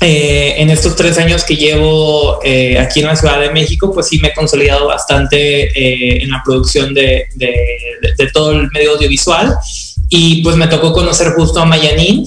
[0.00, 4.06] eh, en estos tres años que llevo eh, aquí en la Ciudad de México, pues
[4.06, 7.52] sí me he consolidado bastante eh, en la producción de, de,
[8.16, 9.56] de, todo el medio audiovisual.
[10.08, 12.24] Y pues me tocó conocer justo a Mayanín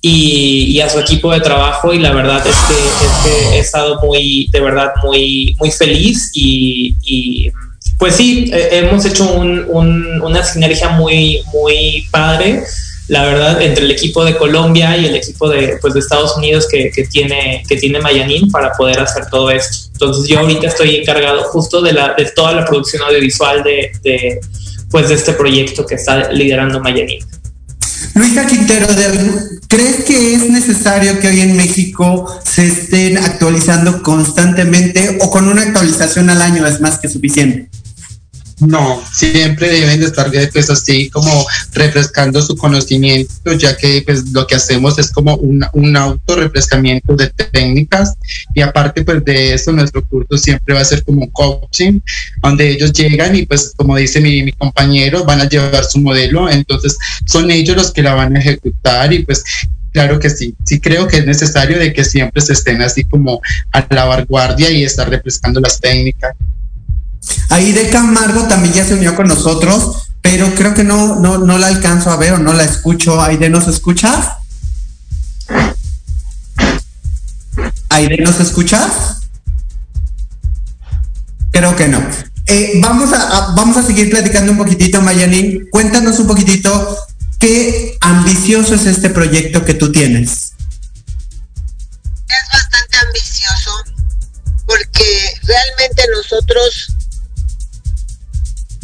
[0.00, 3.58] y, y, a su equipo de trabajo y la verdad es que, es que he
[3.60, 6.32] estado muy, de verdad, muy, muy feliz.
[6.34, 7.52] Y, y
[7.98, 12.64] pues sí, hemos hecho un, un, una sinergia muy, muy padre
[13.12, 16.66] la verdad, entre el equipo de Colombia y el equipo de, pues, de Estados Unidos
[16.66, 19.90] que, que tiene, que tiene Mayanín para poder hacer todo esto.
[19.92, 24.40] Entonces yo ahorita estoy encargado justo de, la, de toda la producción audiovisual de, de,
[24.90, 27.22] pues, de este proyecto que está liderando Mayanín.
[28.14, 28.86] Luisa Quintero,
[29.68, 35.60] ¿crees que es necesario que hoy en México se estén actualizando constantemente o con una
[35.60, 37.68] actualización al año es más que suficiente?
[38.66, 44.46] No, siempre deben de estar pues así como refrescando su conocimiento, ya que pues lo
[44.46, 48.14] que hacemos es como un, un autorrefrescamiento de técnicas.
[48.54, 52.00] Y aparte pues de eso nuestro curso siempre va a ser como un coaching,
[52.40, 56.48] donde ellos llegan y pues como dice mi, mi compañero, van a llevar su modelo,
[56.48, 56.96] entonces
[57.26, 59.44] son ellos los que la van a ejecutar y pues
[59.92, 63.42] Claro que sí, sí creo que es necesario de que siempre se estén así como
[63.72, 66.34] a la vanguardia y estar refrescando las técnicas.
[67.50, 70.08] Ahí de Camargo también ya se unió con nosotros.
[70.22, 73.20] pero creo que no, no, no la alcanzo a ver o no la escucho.
[73.20, 74.26] Aide, ¿nos escuchas?
[77.90, 79.18] Aide, ¿nos escuchas?
[81.50, 82.02] Creo que no.
[82.46, 85.68] Eh, vamos, a, a- vamos a seguir platicando un poquitito, Mayanin.
[85.70, 86.96] Cuéntanos un poquitito
[87.38, 90.52] qué ambicioso es este proyecto que tú tienes.
[92.28, 93.70] es bastante ambicioso
[94.66, 95.04] porque
[95.42, 96.91] realmente nosotros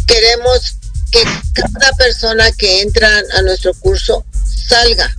[0.09, 0.79] queremos
[1.13, 4.25] que cada persona que entra a nuestro curso
[4.69, 5.17] salga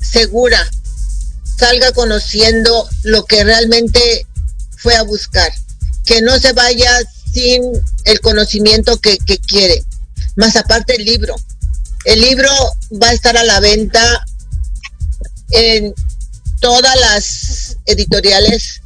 [0.00, 0.66] segura,
[1.58, 4.26] salga conociendo lo que realmente
[4.78, 5.52] fue a buscar,
[6.06, 6.90] que no se vaya
[7.32, 7.62] sin
[8.04, 9.84] el conocimiento que, quiere.
[10.36, 11.34] Más aparte el libro.
[12.04, 12.50] El libro
[13.02, 14.24] va a estar a la venta
[15.50, 15.94] en
[16.60, 18.80] todas las editoriales,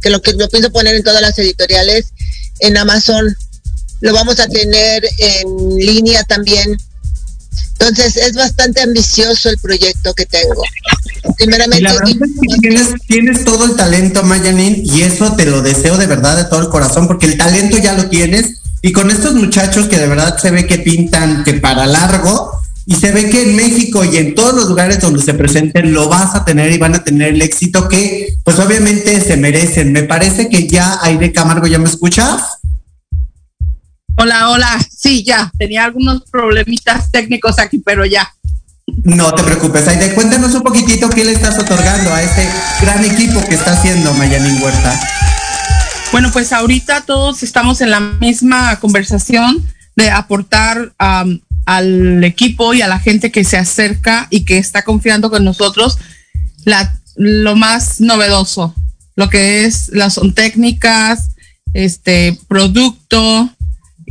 [0.00, 2.06] que lo que lo pienso poner en todas las editoriales,
[2.58, 3.36] en Amazon,
[4.02, 6.76] lo vamos a tener en línea también.
[7.72, 10.62] Entonces es bastante ambicioso el proyecto que tengo.
[11.36, 15.62] Primeramente, la verdad es que tienes, tienes todo el talento, Mayanin, y eso te lo
[15.62, 18.58] deseo de verdad de todo el corazón, porque el talento ya lo tienes.
[18.82, 22.52] Y con estos muchachos que de verdad se ve que pintan que para largo,
[22.86, 26.08] y se ve que en México y en todos los lugares donde se presenten lo
[26.08, 29.92] vas a tener y van a tener el éxito que, pues obviamente se merecen.
[29.92, 32.42] Me parece que ya Aire Camargo, ¿ya me escuchas?
[34.16, 34.78] Hola, hola.
[34.94, 35.50] Sí, ya.
[35.58, 38.32] Tenía algunos problemitas técnicos aquí, pero ya.
[39.04, 42.48] No te preocupes, Aide, cuéntanos un poquitito qué le estás otorgando a este
[42.82, 45.00] gran equipo que está haciendo Mayanin Huerta.
[46.10, 49.64] Bueno, pues ahorita todos estamos en la misma conversación
[49.96, 55.30] de aportar al equipo y a la gente que se acerca y que está confiando
[55.30, 55.98] con nosotros
[56.64, 58.74] la, lo más novedoso,
[59.16, 61.30] lo que es las son técnicas,
[61.72, 63.50] este producto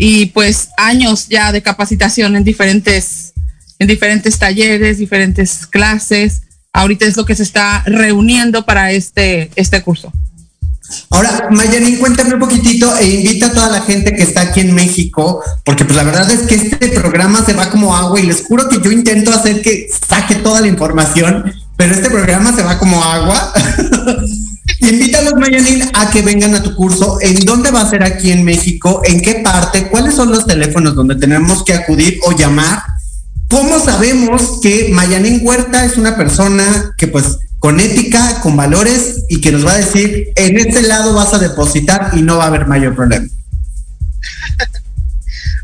[0.04, 3.34] y pues años ya de capacitación en diferentes
[3.78, 6.42] en diferentes talleres, diferentes clases.
[6.74, 10.12] Ahorita es lo que se está reuniendo para este este curso.
[11.12, 14.74] Ahora, Mayanin, cuéntame un poquitito e invita a toda la gente que está aquí en
[14.74, 18.44] México, porque pues la verdad es que este programa se va como agua y les
[18.44, 22.80] juro que yo intento hacer que saque toda la información, pero este programa se va
[22.80, 23.54] como agua.
[24.82, 27.20] Invítalos, Mayanin, a que vengan a tu curso.
[27.22, 29.02] ¿En dónde va a ser aquí en México?
[29.06, 29.88] ¿En qué parte?
[29.90, 32.82] ¿Cuáles son los teléfonos donde tenemos que acudir o llamar?
[33.48, 39.40] ¿Cómo sabemos que Mayanin Huerta es una persona que pues con ética, con valores y
[39.40, 42.48] que nos va a decir, en este lado vas a depositar y no va a
[42.48, 43.28] haber mayor problema?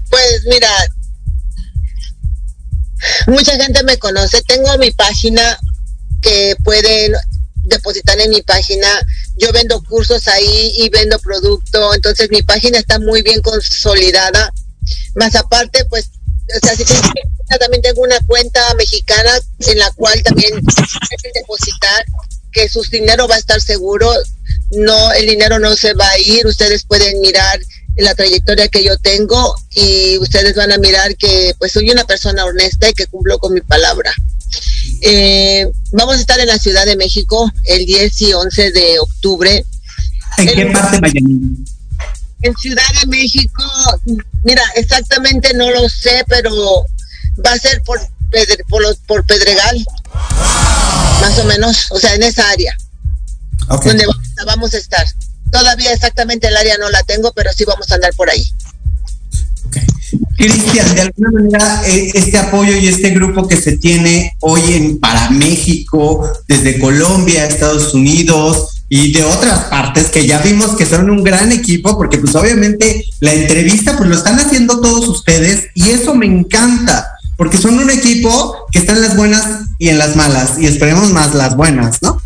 [0.10, 0.70] Pues mira,
[3.28, 4.42] mucha gente me conoce.
[4.44, 5.42] Tengo mi página
[6.22, 7.14] que pueden
[7.68, 8.88] depositar en mi página.
[9.36, 11.94] Yo vendo cursos ahí y vendo producto.
[11.94, 14.52] Entonces mi página está muy bien consolidada.
[15.16, 16.10] Más aparte, pues,
[16.56, 16.86] o sea, si
[17.60, 22.06] también tengo una cuenta mexicana en la cual también pueden depositar
[22.52, 24.12] que su dinero va a estar seguro.
[24.72, 26.46] No, el dinero no se va a ir.
[26.46, 27.60] Ustedes pueden mirar
[27.98, 32.46] la trayectoria que yo tengo y ustedes van a mirar que pues soy una persona
[32.46, 34.14] honesta y que cumplo con mi palabra.
[35.02, 39.66] Eh, vamos a estar en la Ciudad de México el 10 y 11 de octubre.
[40.38, 41.66] ¿En qué parte, Mayanin?
[42.44, 43.64] En Ciudad de México,
[44.44, 46.86] mira, exactamente no lo sé, pero
[47.46, 48.00] va a ser por,
[48.70, 49.84] por, los- por Pedregal,
[51.22, 52.78] más o menos, o sea, en esa área,
[53.90, 55.06] donde vamos a- vamos a estar.
[55.52, 58.46] Todavía exactamente el área no la tengo, pero sí vamos a andar por ahí.
[60.38, 65.00] Cristian, de alguna manera, eh, este apoyo y este grupo que se tiene hoy en
[65.00, 71.10] para México, desde Colombia, Estados Unidos y de otras partes que ya vimos que son
[71.10, 75.90] un gran equipo, porque pues obviamente la entrevista pues lo están haciendo todos ustedes y
[75.90, 79.44] eso me encanta, porque son un equipo que está en las buenas
[79.80, 82.22] y en las malas y esperemos más las buenas, ¿no?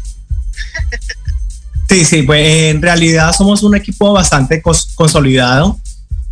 [1.89, 2.41] Sí, sí, pues
[2.73, 4.61] en realidad somos un equipo bastante
[4.95, 5.77] consolidado.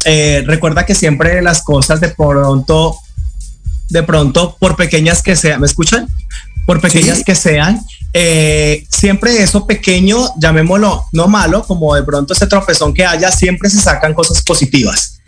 [0.06, 2.96] Eh, recuerda que siempre las cosas de pronto,
[3.90, 6.08] de pronto, por pequeñas que sean, ¿me escuchan?
[6.66, 7.24] Por pequeñas Sí.
[7.24, 7.82] que sean,
[8.14, 13.70] eh, siempre eso pequeño, llamémoslo no malo, como de pronto ese tropezón que haya, siempre
[13.70, 15.20] se sacan cosas positivas.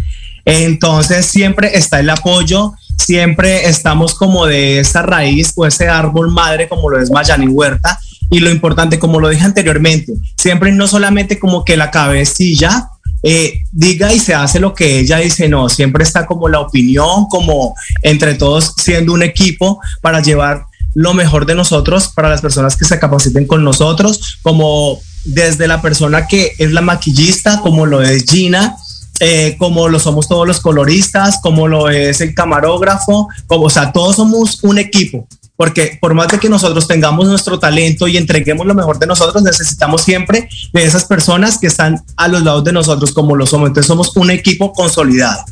[0.45, 6.67] Entonces siempre está el apoyo, siempre estamos como de esa raíz o ese árbol madre
[6.67, 7.99] como lo es Mayani Huerta.
[8.29, 12.87] Y lo importante, como lo dije anteriormente, siempre no solamente como que la cabecilla
[13.23, 17.27] eh, diga y se hace lo que ella dice, no, siempre está como la opinión,
[17.29, 22.75] como entre todos siendo un equipo para llevar lo mejor de nosotros para las personas
[22.75, 28.01] que se capaciten con nosotros, como desde la persona que es la maquillista, como lo
[28.01, 28.75] es Gina,
[29.19, 33.91] eh, como lo somos todos los coloristas, como lo es el camarógrafo, como, o sea,
[33.91, 38.65] todos somos un equipo porque por más de que nosotros tengamos nuestro talento y entreguemos
[38.65, 42.71] lo mejor de nosotros, necesitamos siempre de esas personas que están a los lados de
[42.71, 43.67] nosotros como lo somos.
[43.67, 45.43] Entonces somos un equipo consolidado.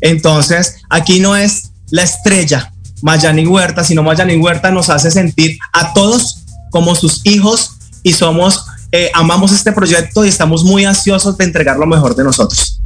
[0.00, 2.72] Entonces aquí no es la estrella
[3.02, 8.66] Mayani Huerta, sino Mayani Huerta nos hace sentir a todos como sus hijos y somos,
[8.92, 12.80] eh, amamos este proyecto y estamos muy ansiosos de entregar lo mejor de nosotros.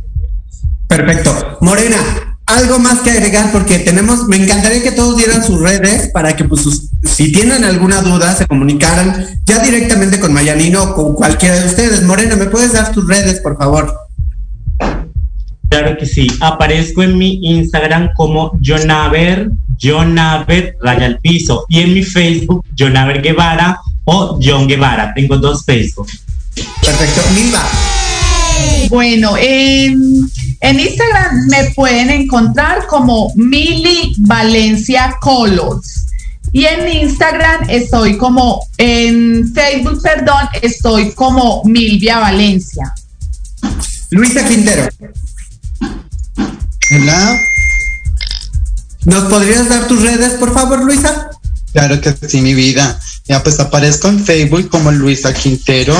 [0.88, 1.58] Perfecto.
[1.60, 6.36] Morena, algo más que agregar porque tenemos, me encantaría que todos dieran sus redes para
[6.36, 11.14] que pues sus- si tienen alguna duda se comunicaran ya directamente con Mayanino o con
[11.14, 12.02] cualquiera de ustedes.
[12.02, 13.94] Morena, ¿me puedes dar tus redes, por favor?
[15.68, 16.26] Claro que sí.
[16.40, 21.64] Aparezco en mi Instagram como Jonaver, Jonaver raya al piso.
[21.68, 25.12] Y en mi Facebook, Jonaver Guevara o John Guevara.
[25.14, 26.08] Tengo dos Facebook.
[26.84, 27.22] Perfecto.
[27.34, 27.62] Milva.
[28.88, 30.20] Bueno, en,
[30.64, 36.06] en Instagram me pueden encontrar como Mili Valencia Colors.
[36.52, 42.94] Y en Instagram estoy como, en Facebook, perdón, estoy como Milvia Valencia.
[44.10, 44.88] Luisa Quintero.
[46.90, 47.36] Hola.
[49.04, 51.30] ¿Nos podrías dar tus redes, por favor, Luisa?
[51.72, 52.98] Claro que sí, mi vida.
[53.26, 55.94] Ya pues aparezco en Facebook como Luisa Quintero.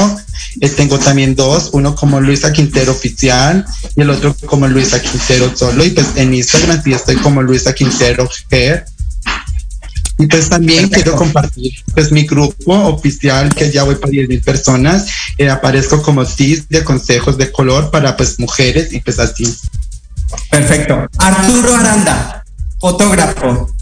[0.61, 3.65] Eh, tengo también dos, uno como Luisa Quintero oficial
[3.97, 5.85] y el otro como Luisa Quintero solo.
[5.85, 8.85] Y pues en Instagram sí estoy como Luisa Quintero Hair.
[10.19, 14.43] Y pues también quiero compartir pues mi grupo oficial que ya voy para 10 mil
[14.43, 15.07] personas.
[15.39, 19.45] Eh, aparezco como TIS de consejos de color para pues mujeres y pues así.
[20.51, 21.09] Perfecto.
[21.19, 22.45] Arturo Aranda,
[22.79, 23.74] fotógrafo.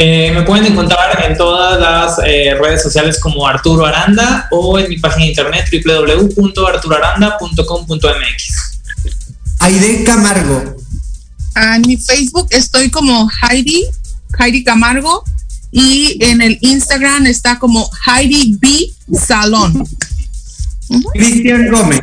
[0.00, 4.88] Eh, me pueden encontrar en todas las eh, redes sociales como Arturo Aranda o en
[4.88, 8.78] mi página de internet www.arturoaranda.com.mx.
[9.58, 10.76] Aide Camargo.
[11.56, 13.86] Ah, En mi Facebook estoy como Heidi,
[14.38, 15.24] Heidi Camargo,
[15.72, 19.84] y en el Instagram está como Heidi B Salón.
[21.12, 22.02] Cristian Gómez.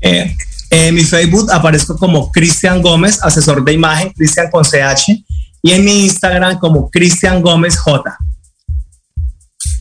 [0.00, 0.36] Eh,
[0.70, 5.24] en mi Facebook aparezco como Cristian Gómez, asesor de imagen, Cristian con CH,
[5.62, 8.16] y en mi Instagram como Cristian Gómez J.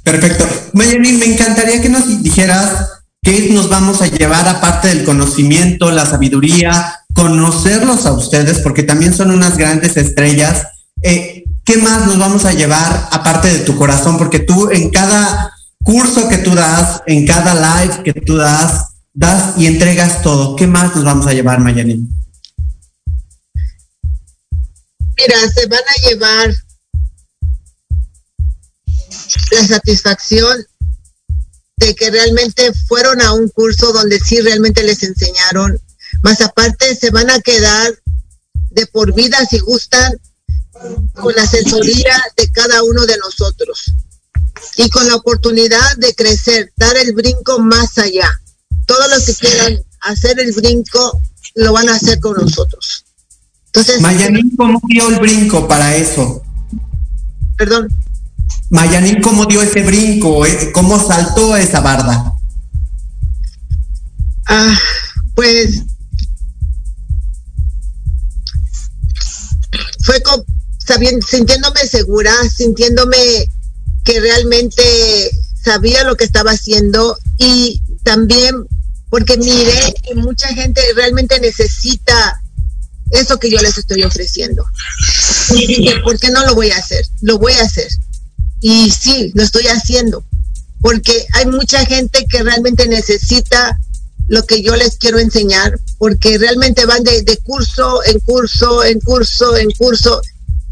[0.04, 0.48] Perfecto.
[0.74, 6.06] Mayanin, me encantaría que nos dijeras qué nos vamos a llevar aparte del conocimiento, la
[6.06, 10.68] sabiduría, conocerlos a ustedes, porque también son unas grandes estrellas.
[11.02, 14.20] Eh, ¿Qué más nos vamos a llevar aparte de tu corazón?
[14.20, 15.52] Porque tú en cada
[15.84, 20.56] curso que tú das, en cada live que tú das, das y entregas todo.
[20.56, 22.08] ¿Qué más nos vamos a llevar, Mayanin?
[25.18, 26.56] Mira, se van a llevar
[29.52, 30.66] la satisfacción
[31.78, 35.80] de que realmente fueron a un curso donde sí realmente les enseñaron.
[36.22, 37.94] Más aparte, se van a quedar
[38.72, 40.20] de por vida si gustan
[41.14, 43.94] con la asesoría de cada uno de nosotros
[44.78, 48.30] y con la oportunidad de crecer, dar el brinco más allá.
[48.86, 51.20] Todos los que quieran hacer el brinco
[51.56, 53.06] lo van a hacer con nosotros.
[53.76, 56.42] Entonces, Mayanin, ¿cómo dio el brinco para eso?
[57.58, 57.90] Perdón.
[58.70, 60.46] Mayanin, ¿cómo dio ese brinco?
[60.46, 62.34] Eh, ¿Cómo saltó esa barda?
[64.48, 64.80] Ah,
[65.34, 65.84] pues
[70.06, 70.42] fue con,
[70.78, 73.18] sabiendo, sintiéndome segura, sintiéndome
[74.06, 74.84] que realmente
[75.62, 78.56] sabía lo que estaba haciendo y también
[79.10, 82.42] porque miré que mucha gente realmente necesita
[83.12, 84.64] eso que yo les estoy ofreciendo.
[85.52, 87.06] Y dije, ¿por qué no lo voy a hacer?
[87.22, 87.88] Lo voy a hacer.
[88.62, 90.24] Y sí, lo estoy haciendo.
[90.82, 93.80] Porque hay mucha gente que realmente necesita
[94.28, 99.00] lo que yo les quiero enseñar, porque realmente van de, de curso en curso, en
[99.00, 100.22] curso, en curso,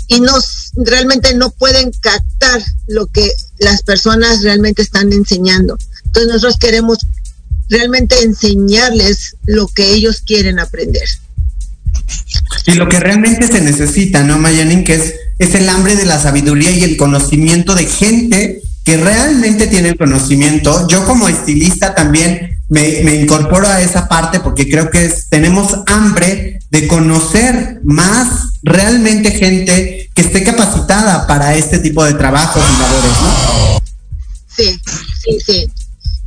[0.07, 0.34] y no
[0.75, 5.77] realmente no pueden captar lo que las personas realmente están enseñando.
[6.05, 6.97] Entonces nosotros queremos
[7.69, 11.07] realmente enseñarles lo que ellos quieren aprender.
[12.66, 14.84] Y lo que realmente se necesita, ¿no, Mayanin?
[14.84, 19.68] Que es, es el hambre de la sabiduría y el conocimiento de gente que realmente
[19.68, 20.88] tiene el conocimiento.
[20.88, 25.80] Yo como estilista también me, me incorporo a esa parte porque creo que es- tenemos
[25.88, 28.28] hambre de conocer más
[28.64, 33.84] realmente gente que esté capacitada para este tipo de trabajos y labores, ¿no?
[34.56, 34.80] Sí,
[35.24, 35.70] sí, sí.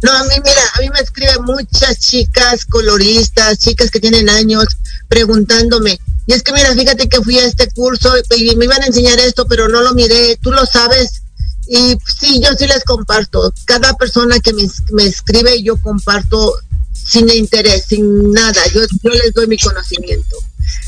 [0.03, 4.67] No, a mí, mira, a mí me escriben muchas chicas coloristas, chicas que tienen años,
[5.09, 5.99] preguntándome.
[6.27, 9.19] Y es que, mira, fíjate que fui a este curso y me iban a enseñar
[9.21, 11.23] esto, pero no lo miré, tú lo sabes.
[11.69, 13.53] Y sí, yo sí les comparto.
[13.65, 16.55] Cada persona que me, me escribe, yo comparto
[16.93, 18.61] sin interés, sin nada.
[18.75, 20.37] Yo, yo les doy mi conocimiento.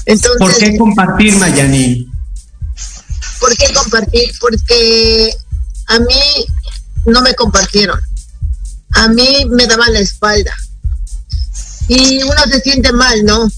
[0.06, 2.12] Entonces, ¿Por qué compartir, Mayanín?
[3.40, 4.32] ¿Por qué compartir?
[4.40, 5.30] Porque
[5.86, 6.46] a mí
[7.06, 8.00] no me compartieron.
[8.98, 10.54] A mí me daban la espalda.
[11.88, 13.48] Y uno se siente mal, ¿no?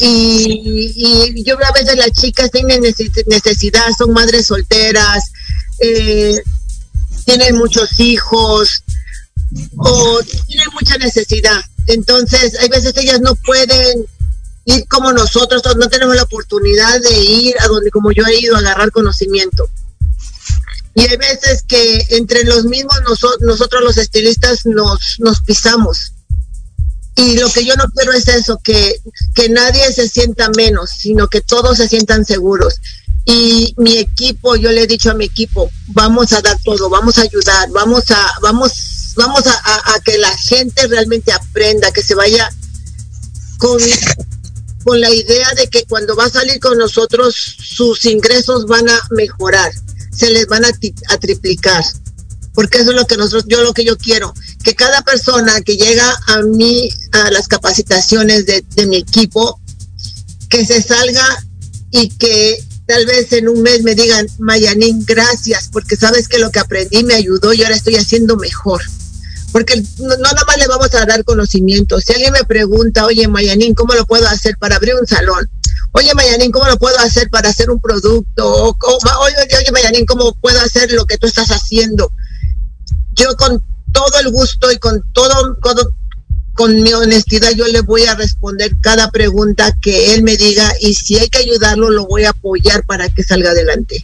[0.00, 0.92] Y,
[1.34, 5.24] y yo a veces las chicas tienen neces- necesidad, son madres solteras,
[5.78, 6.42] eh,
[7.24, 8.82] tienen muchos hijos
[9.76, 11.60] o tienen mucha necesidad.
[11.86, 14.04] Entonces, hay veces ellas no pueden
[14.66, 18.56] ir como nosotros, no tenemos la oportunidad de ir a donde como yo he ido
[18.56, 19.68] a agarrar conocimiento.
[20.94, 26.12] Y hay veces que entre los mismos noso- nosotros los estilistas nos, nos pisamos.
[27.16, 29.00] Y lo que yo no quiero es eso, que,
[29.34, 32.74] que nadie se sienta menos, sino que todos se sientan seguros.
[33.24, 37.18] Y mi equipo, yo le he dicho a mi equipo, vamos a dar todo, vamos
[37.18, 38.72] a ayudar, vamos a, vamos,
[39.16, 42.50] vamos a, a- a que la gente realmente aprenda, que se vaya
[43.58, 43.78] con,
[44.84, 49.00] con la idea de que cuando va a salir con nosotros, sus ingresos van a
[49.10, 49.72] mejorar,
[50.14, 50.68] se les van a,
[51.08, 51.84] a triplicar.
[52.54, 55.76] Porque eso es lo que nosotros, yo lo que yo quiero, que cada persona que
[55.76, 59.60] llega a mí, a las capacitaciones de, mi equipo,
[60.48, 61.26] que se salga
[61.90, 66.52] y que tal vez en un mes me digan, Mayanín, gracias, porque sabes que lo
[66.52, 68.82] que aprendí me ayudó y ahora estoy haciendo mejor.
[69.50, 72.00] Porque no, no nada más le vamos a dar conocimiento.
[72.00, 75.48] Si alguien me pregunta, oye, Mayanín, ¿cómo lo puedo hacer para abrir un salón?
[75.96, 78.76] Oye, Mayanín, ¿cómo lo puedo hacer para hacer un producto?
[78.80, 82.10] Oye, oye, Mayanín, ¿cómo puedo hacer lo que tú estás haciendo?
[83.12, 85.90] Yo con todo el gusto y con todo, todo-
[86.54, 90.94] con mi honestidad, yo le voy a responder cada pregunta que él me diga y
[90.94, 94.00] si hay que ayudarlo, lo voy a apoyar para que salga adelante.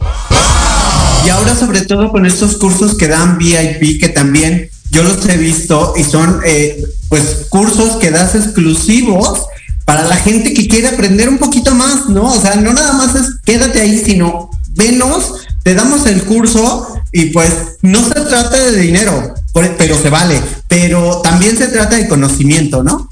[1.25, 5.37] Y ahora sobre todo con estos cursos que dan VIP, que también yo los he
[5.37, 9.45] visto y son eh, pues cursos que das exclusivos
[9.91, 12.31] para la gente que quiere aprender un poquito más, ¿no?
[12.31, 15.33] O sea, no nada más es quédate ahí, sino venos,
[15.63, 19.33] te damos el curso y pues no se trata de dinero,
[19.77, 23.09] pero se vale, pero también se trata de conocimiento, ¿no?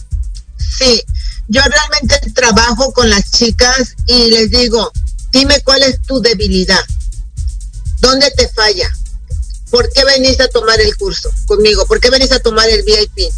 [0.58, 1.04] Sí,
[1.50, 4.90] yo realmente trabajo con las chicas y les digo,
[5.34, 6.86] dime cuál es tu debilidad,
[8.00, 8.90] dónde te falla,
[9.70, 13.34] por qué veniste a tomar el curso conmigo, por qué veniste a tomar el VIP.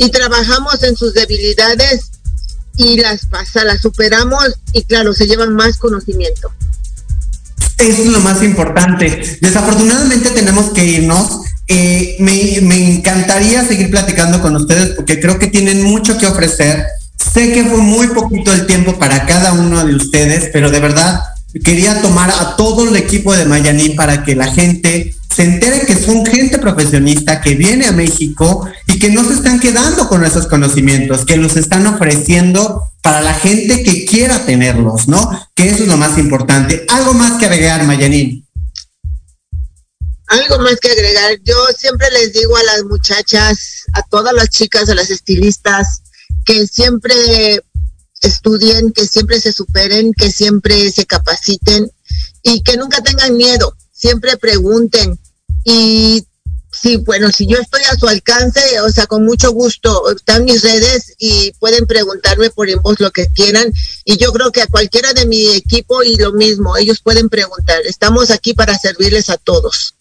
[0.00, 2.12] Y trabajamos en sus debilidades
[2.78, 6.50] y las pasa, las superamos y claro, se llevan más conocimiento.
[7.76, 9.38] Eso es lo más importante.
[9.40, 11.40] Desafortunadamente tenemos que irnos.
[11.66, 16.86] Eh, me, me encantaría seguir platicando con ustedes porque creo que tienen mucho que ofrecer.
[17.34, 21.20] Sé que fue muy poquito el tiempo para cada uno de ustedes, pero de verdad
[21.64, 25.94] quería tomar a todo el equipo de Mayaní para que la gente se entere que
[25.94, 30.48] son gente profesionista que viene a México y que no se están quedando con esos
[30.48, 35.30] conocimientos, que los están ofreciendo para la gente que quiera tenerlos, ¿no?
[35.54, 36.84] Que eso es lo más importante.
[36.88, 38.44] Algo más que agregar, Mayanín.
[40.26, 44.88] Algo más que agregar, yo siempre les digo a las muchachas, a todas las chicas,
[44.88, 46.02] a las estilistas,
[46.44, 47.62] que siempre
[48.22, 51.88] estudien, que siempre se superen, que siempre se capaciten
[52.42, 55.16] y que nunca tengan miedo, siempre pregunten.
[55.70, 56.26] Y
[56.72, 60.62] sí, bueno, si yo estoy a su alcance, o sea, con mucho gusto, están mis
[60.62, 63.70] redes y pueden preguntarme por inbox lo que quieran.
[64.06, 67.80] Y yo creo que a cualquiera de mi equipo y lo mismo, ellos pueden preguntar.
[67.84, 69.94] Estamos aquí para servirles a todos.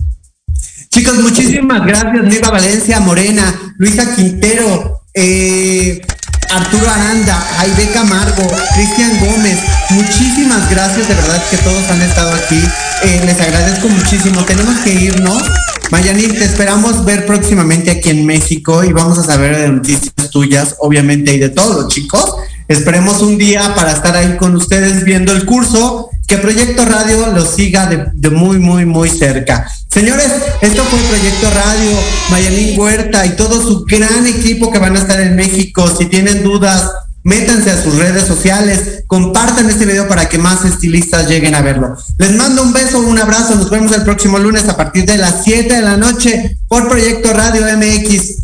[0.90, 6.02] Chicos, muchísimas gracias, Neva Valencia, Morena, Luisa Quintero, eh,
[6.50, 9.60] Arturo Aranda, Jaime Camargo, Cristian Gómez.
[9.90, 12.62] Muchísimas gracias, de verdad que todos han estado aquí.
[13.04, 14.44] Eh, les agradezco muchísimo.
[14.44, 15.44] Tenemos que irnos.
[15.92, 20.76] Mayanín, te esperamos ver próximamente aquí en México y vamos a saber de noticias tuyas,
[20.80, 22.36] obviamente, y de todos, chicos.
[22.68, 27.46] Esperemos un día para estar ahí con ustedes viendo el curso, que Proyecto Radio lo
[27.46, 29.66] siga de muy, muy, muy cerca.
[29.92, 30.32] Señores,
[30.62, 31.92] esto fue Proyecto Radio,
[32.30, 35.88] Mayalín Huerta y todo su gran equipo que van a estar en México.
[35.98, 36.92] Si tienen dudas,
[37.24, 41.98] métanse a sus redes sociales, compartan este video para que más estilistas lleguen a verlo.
[42.20, 45.44] Les mando un beso, un abrazo, nos vemos el próximo lunes a partir de las
[45.44, 48.38] 7 de la noche por Proyecto Radio MX.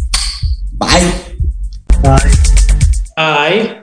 [0.73, 1.33] Bye.
[3.15, 3.77] Ay.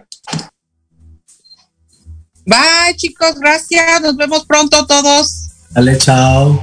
[2.45, 4.01] Bye, chicos, gracias.
[4.03, 5.51] Nos vemos pronto todos.
[5.71, 6.63] Dale, chao.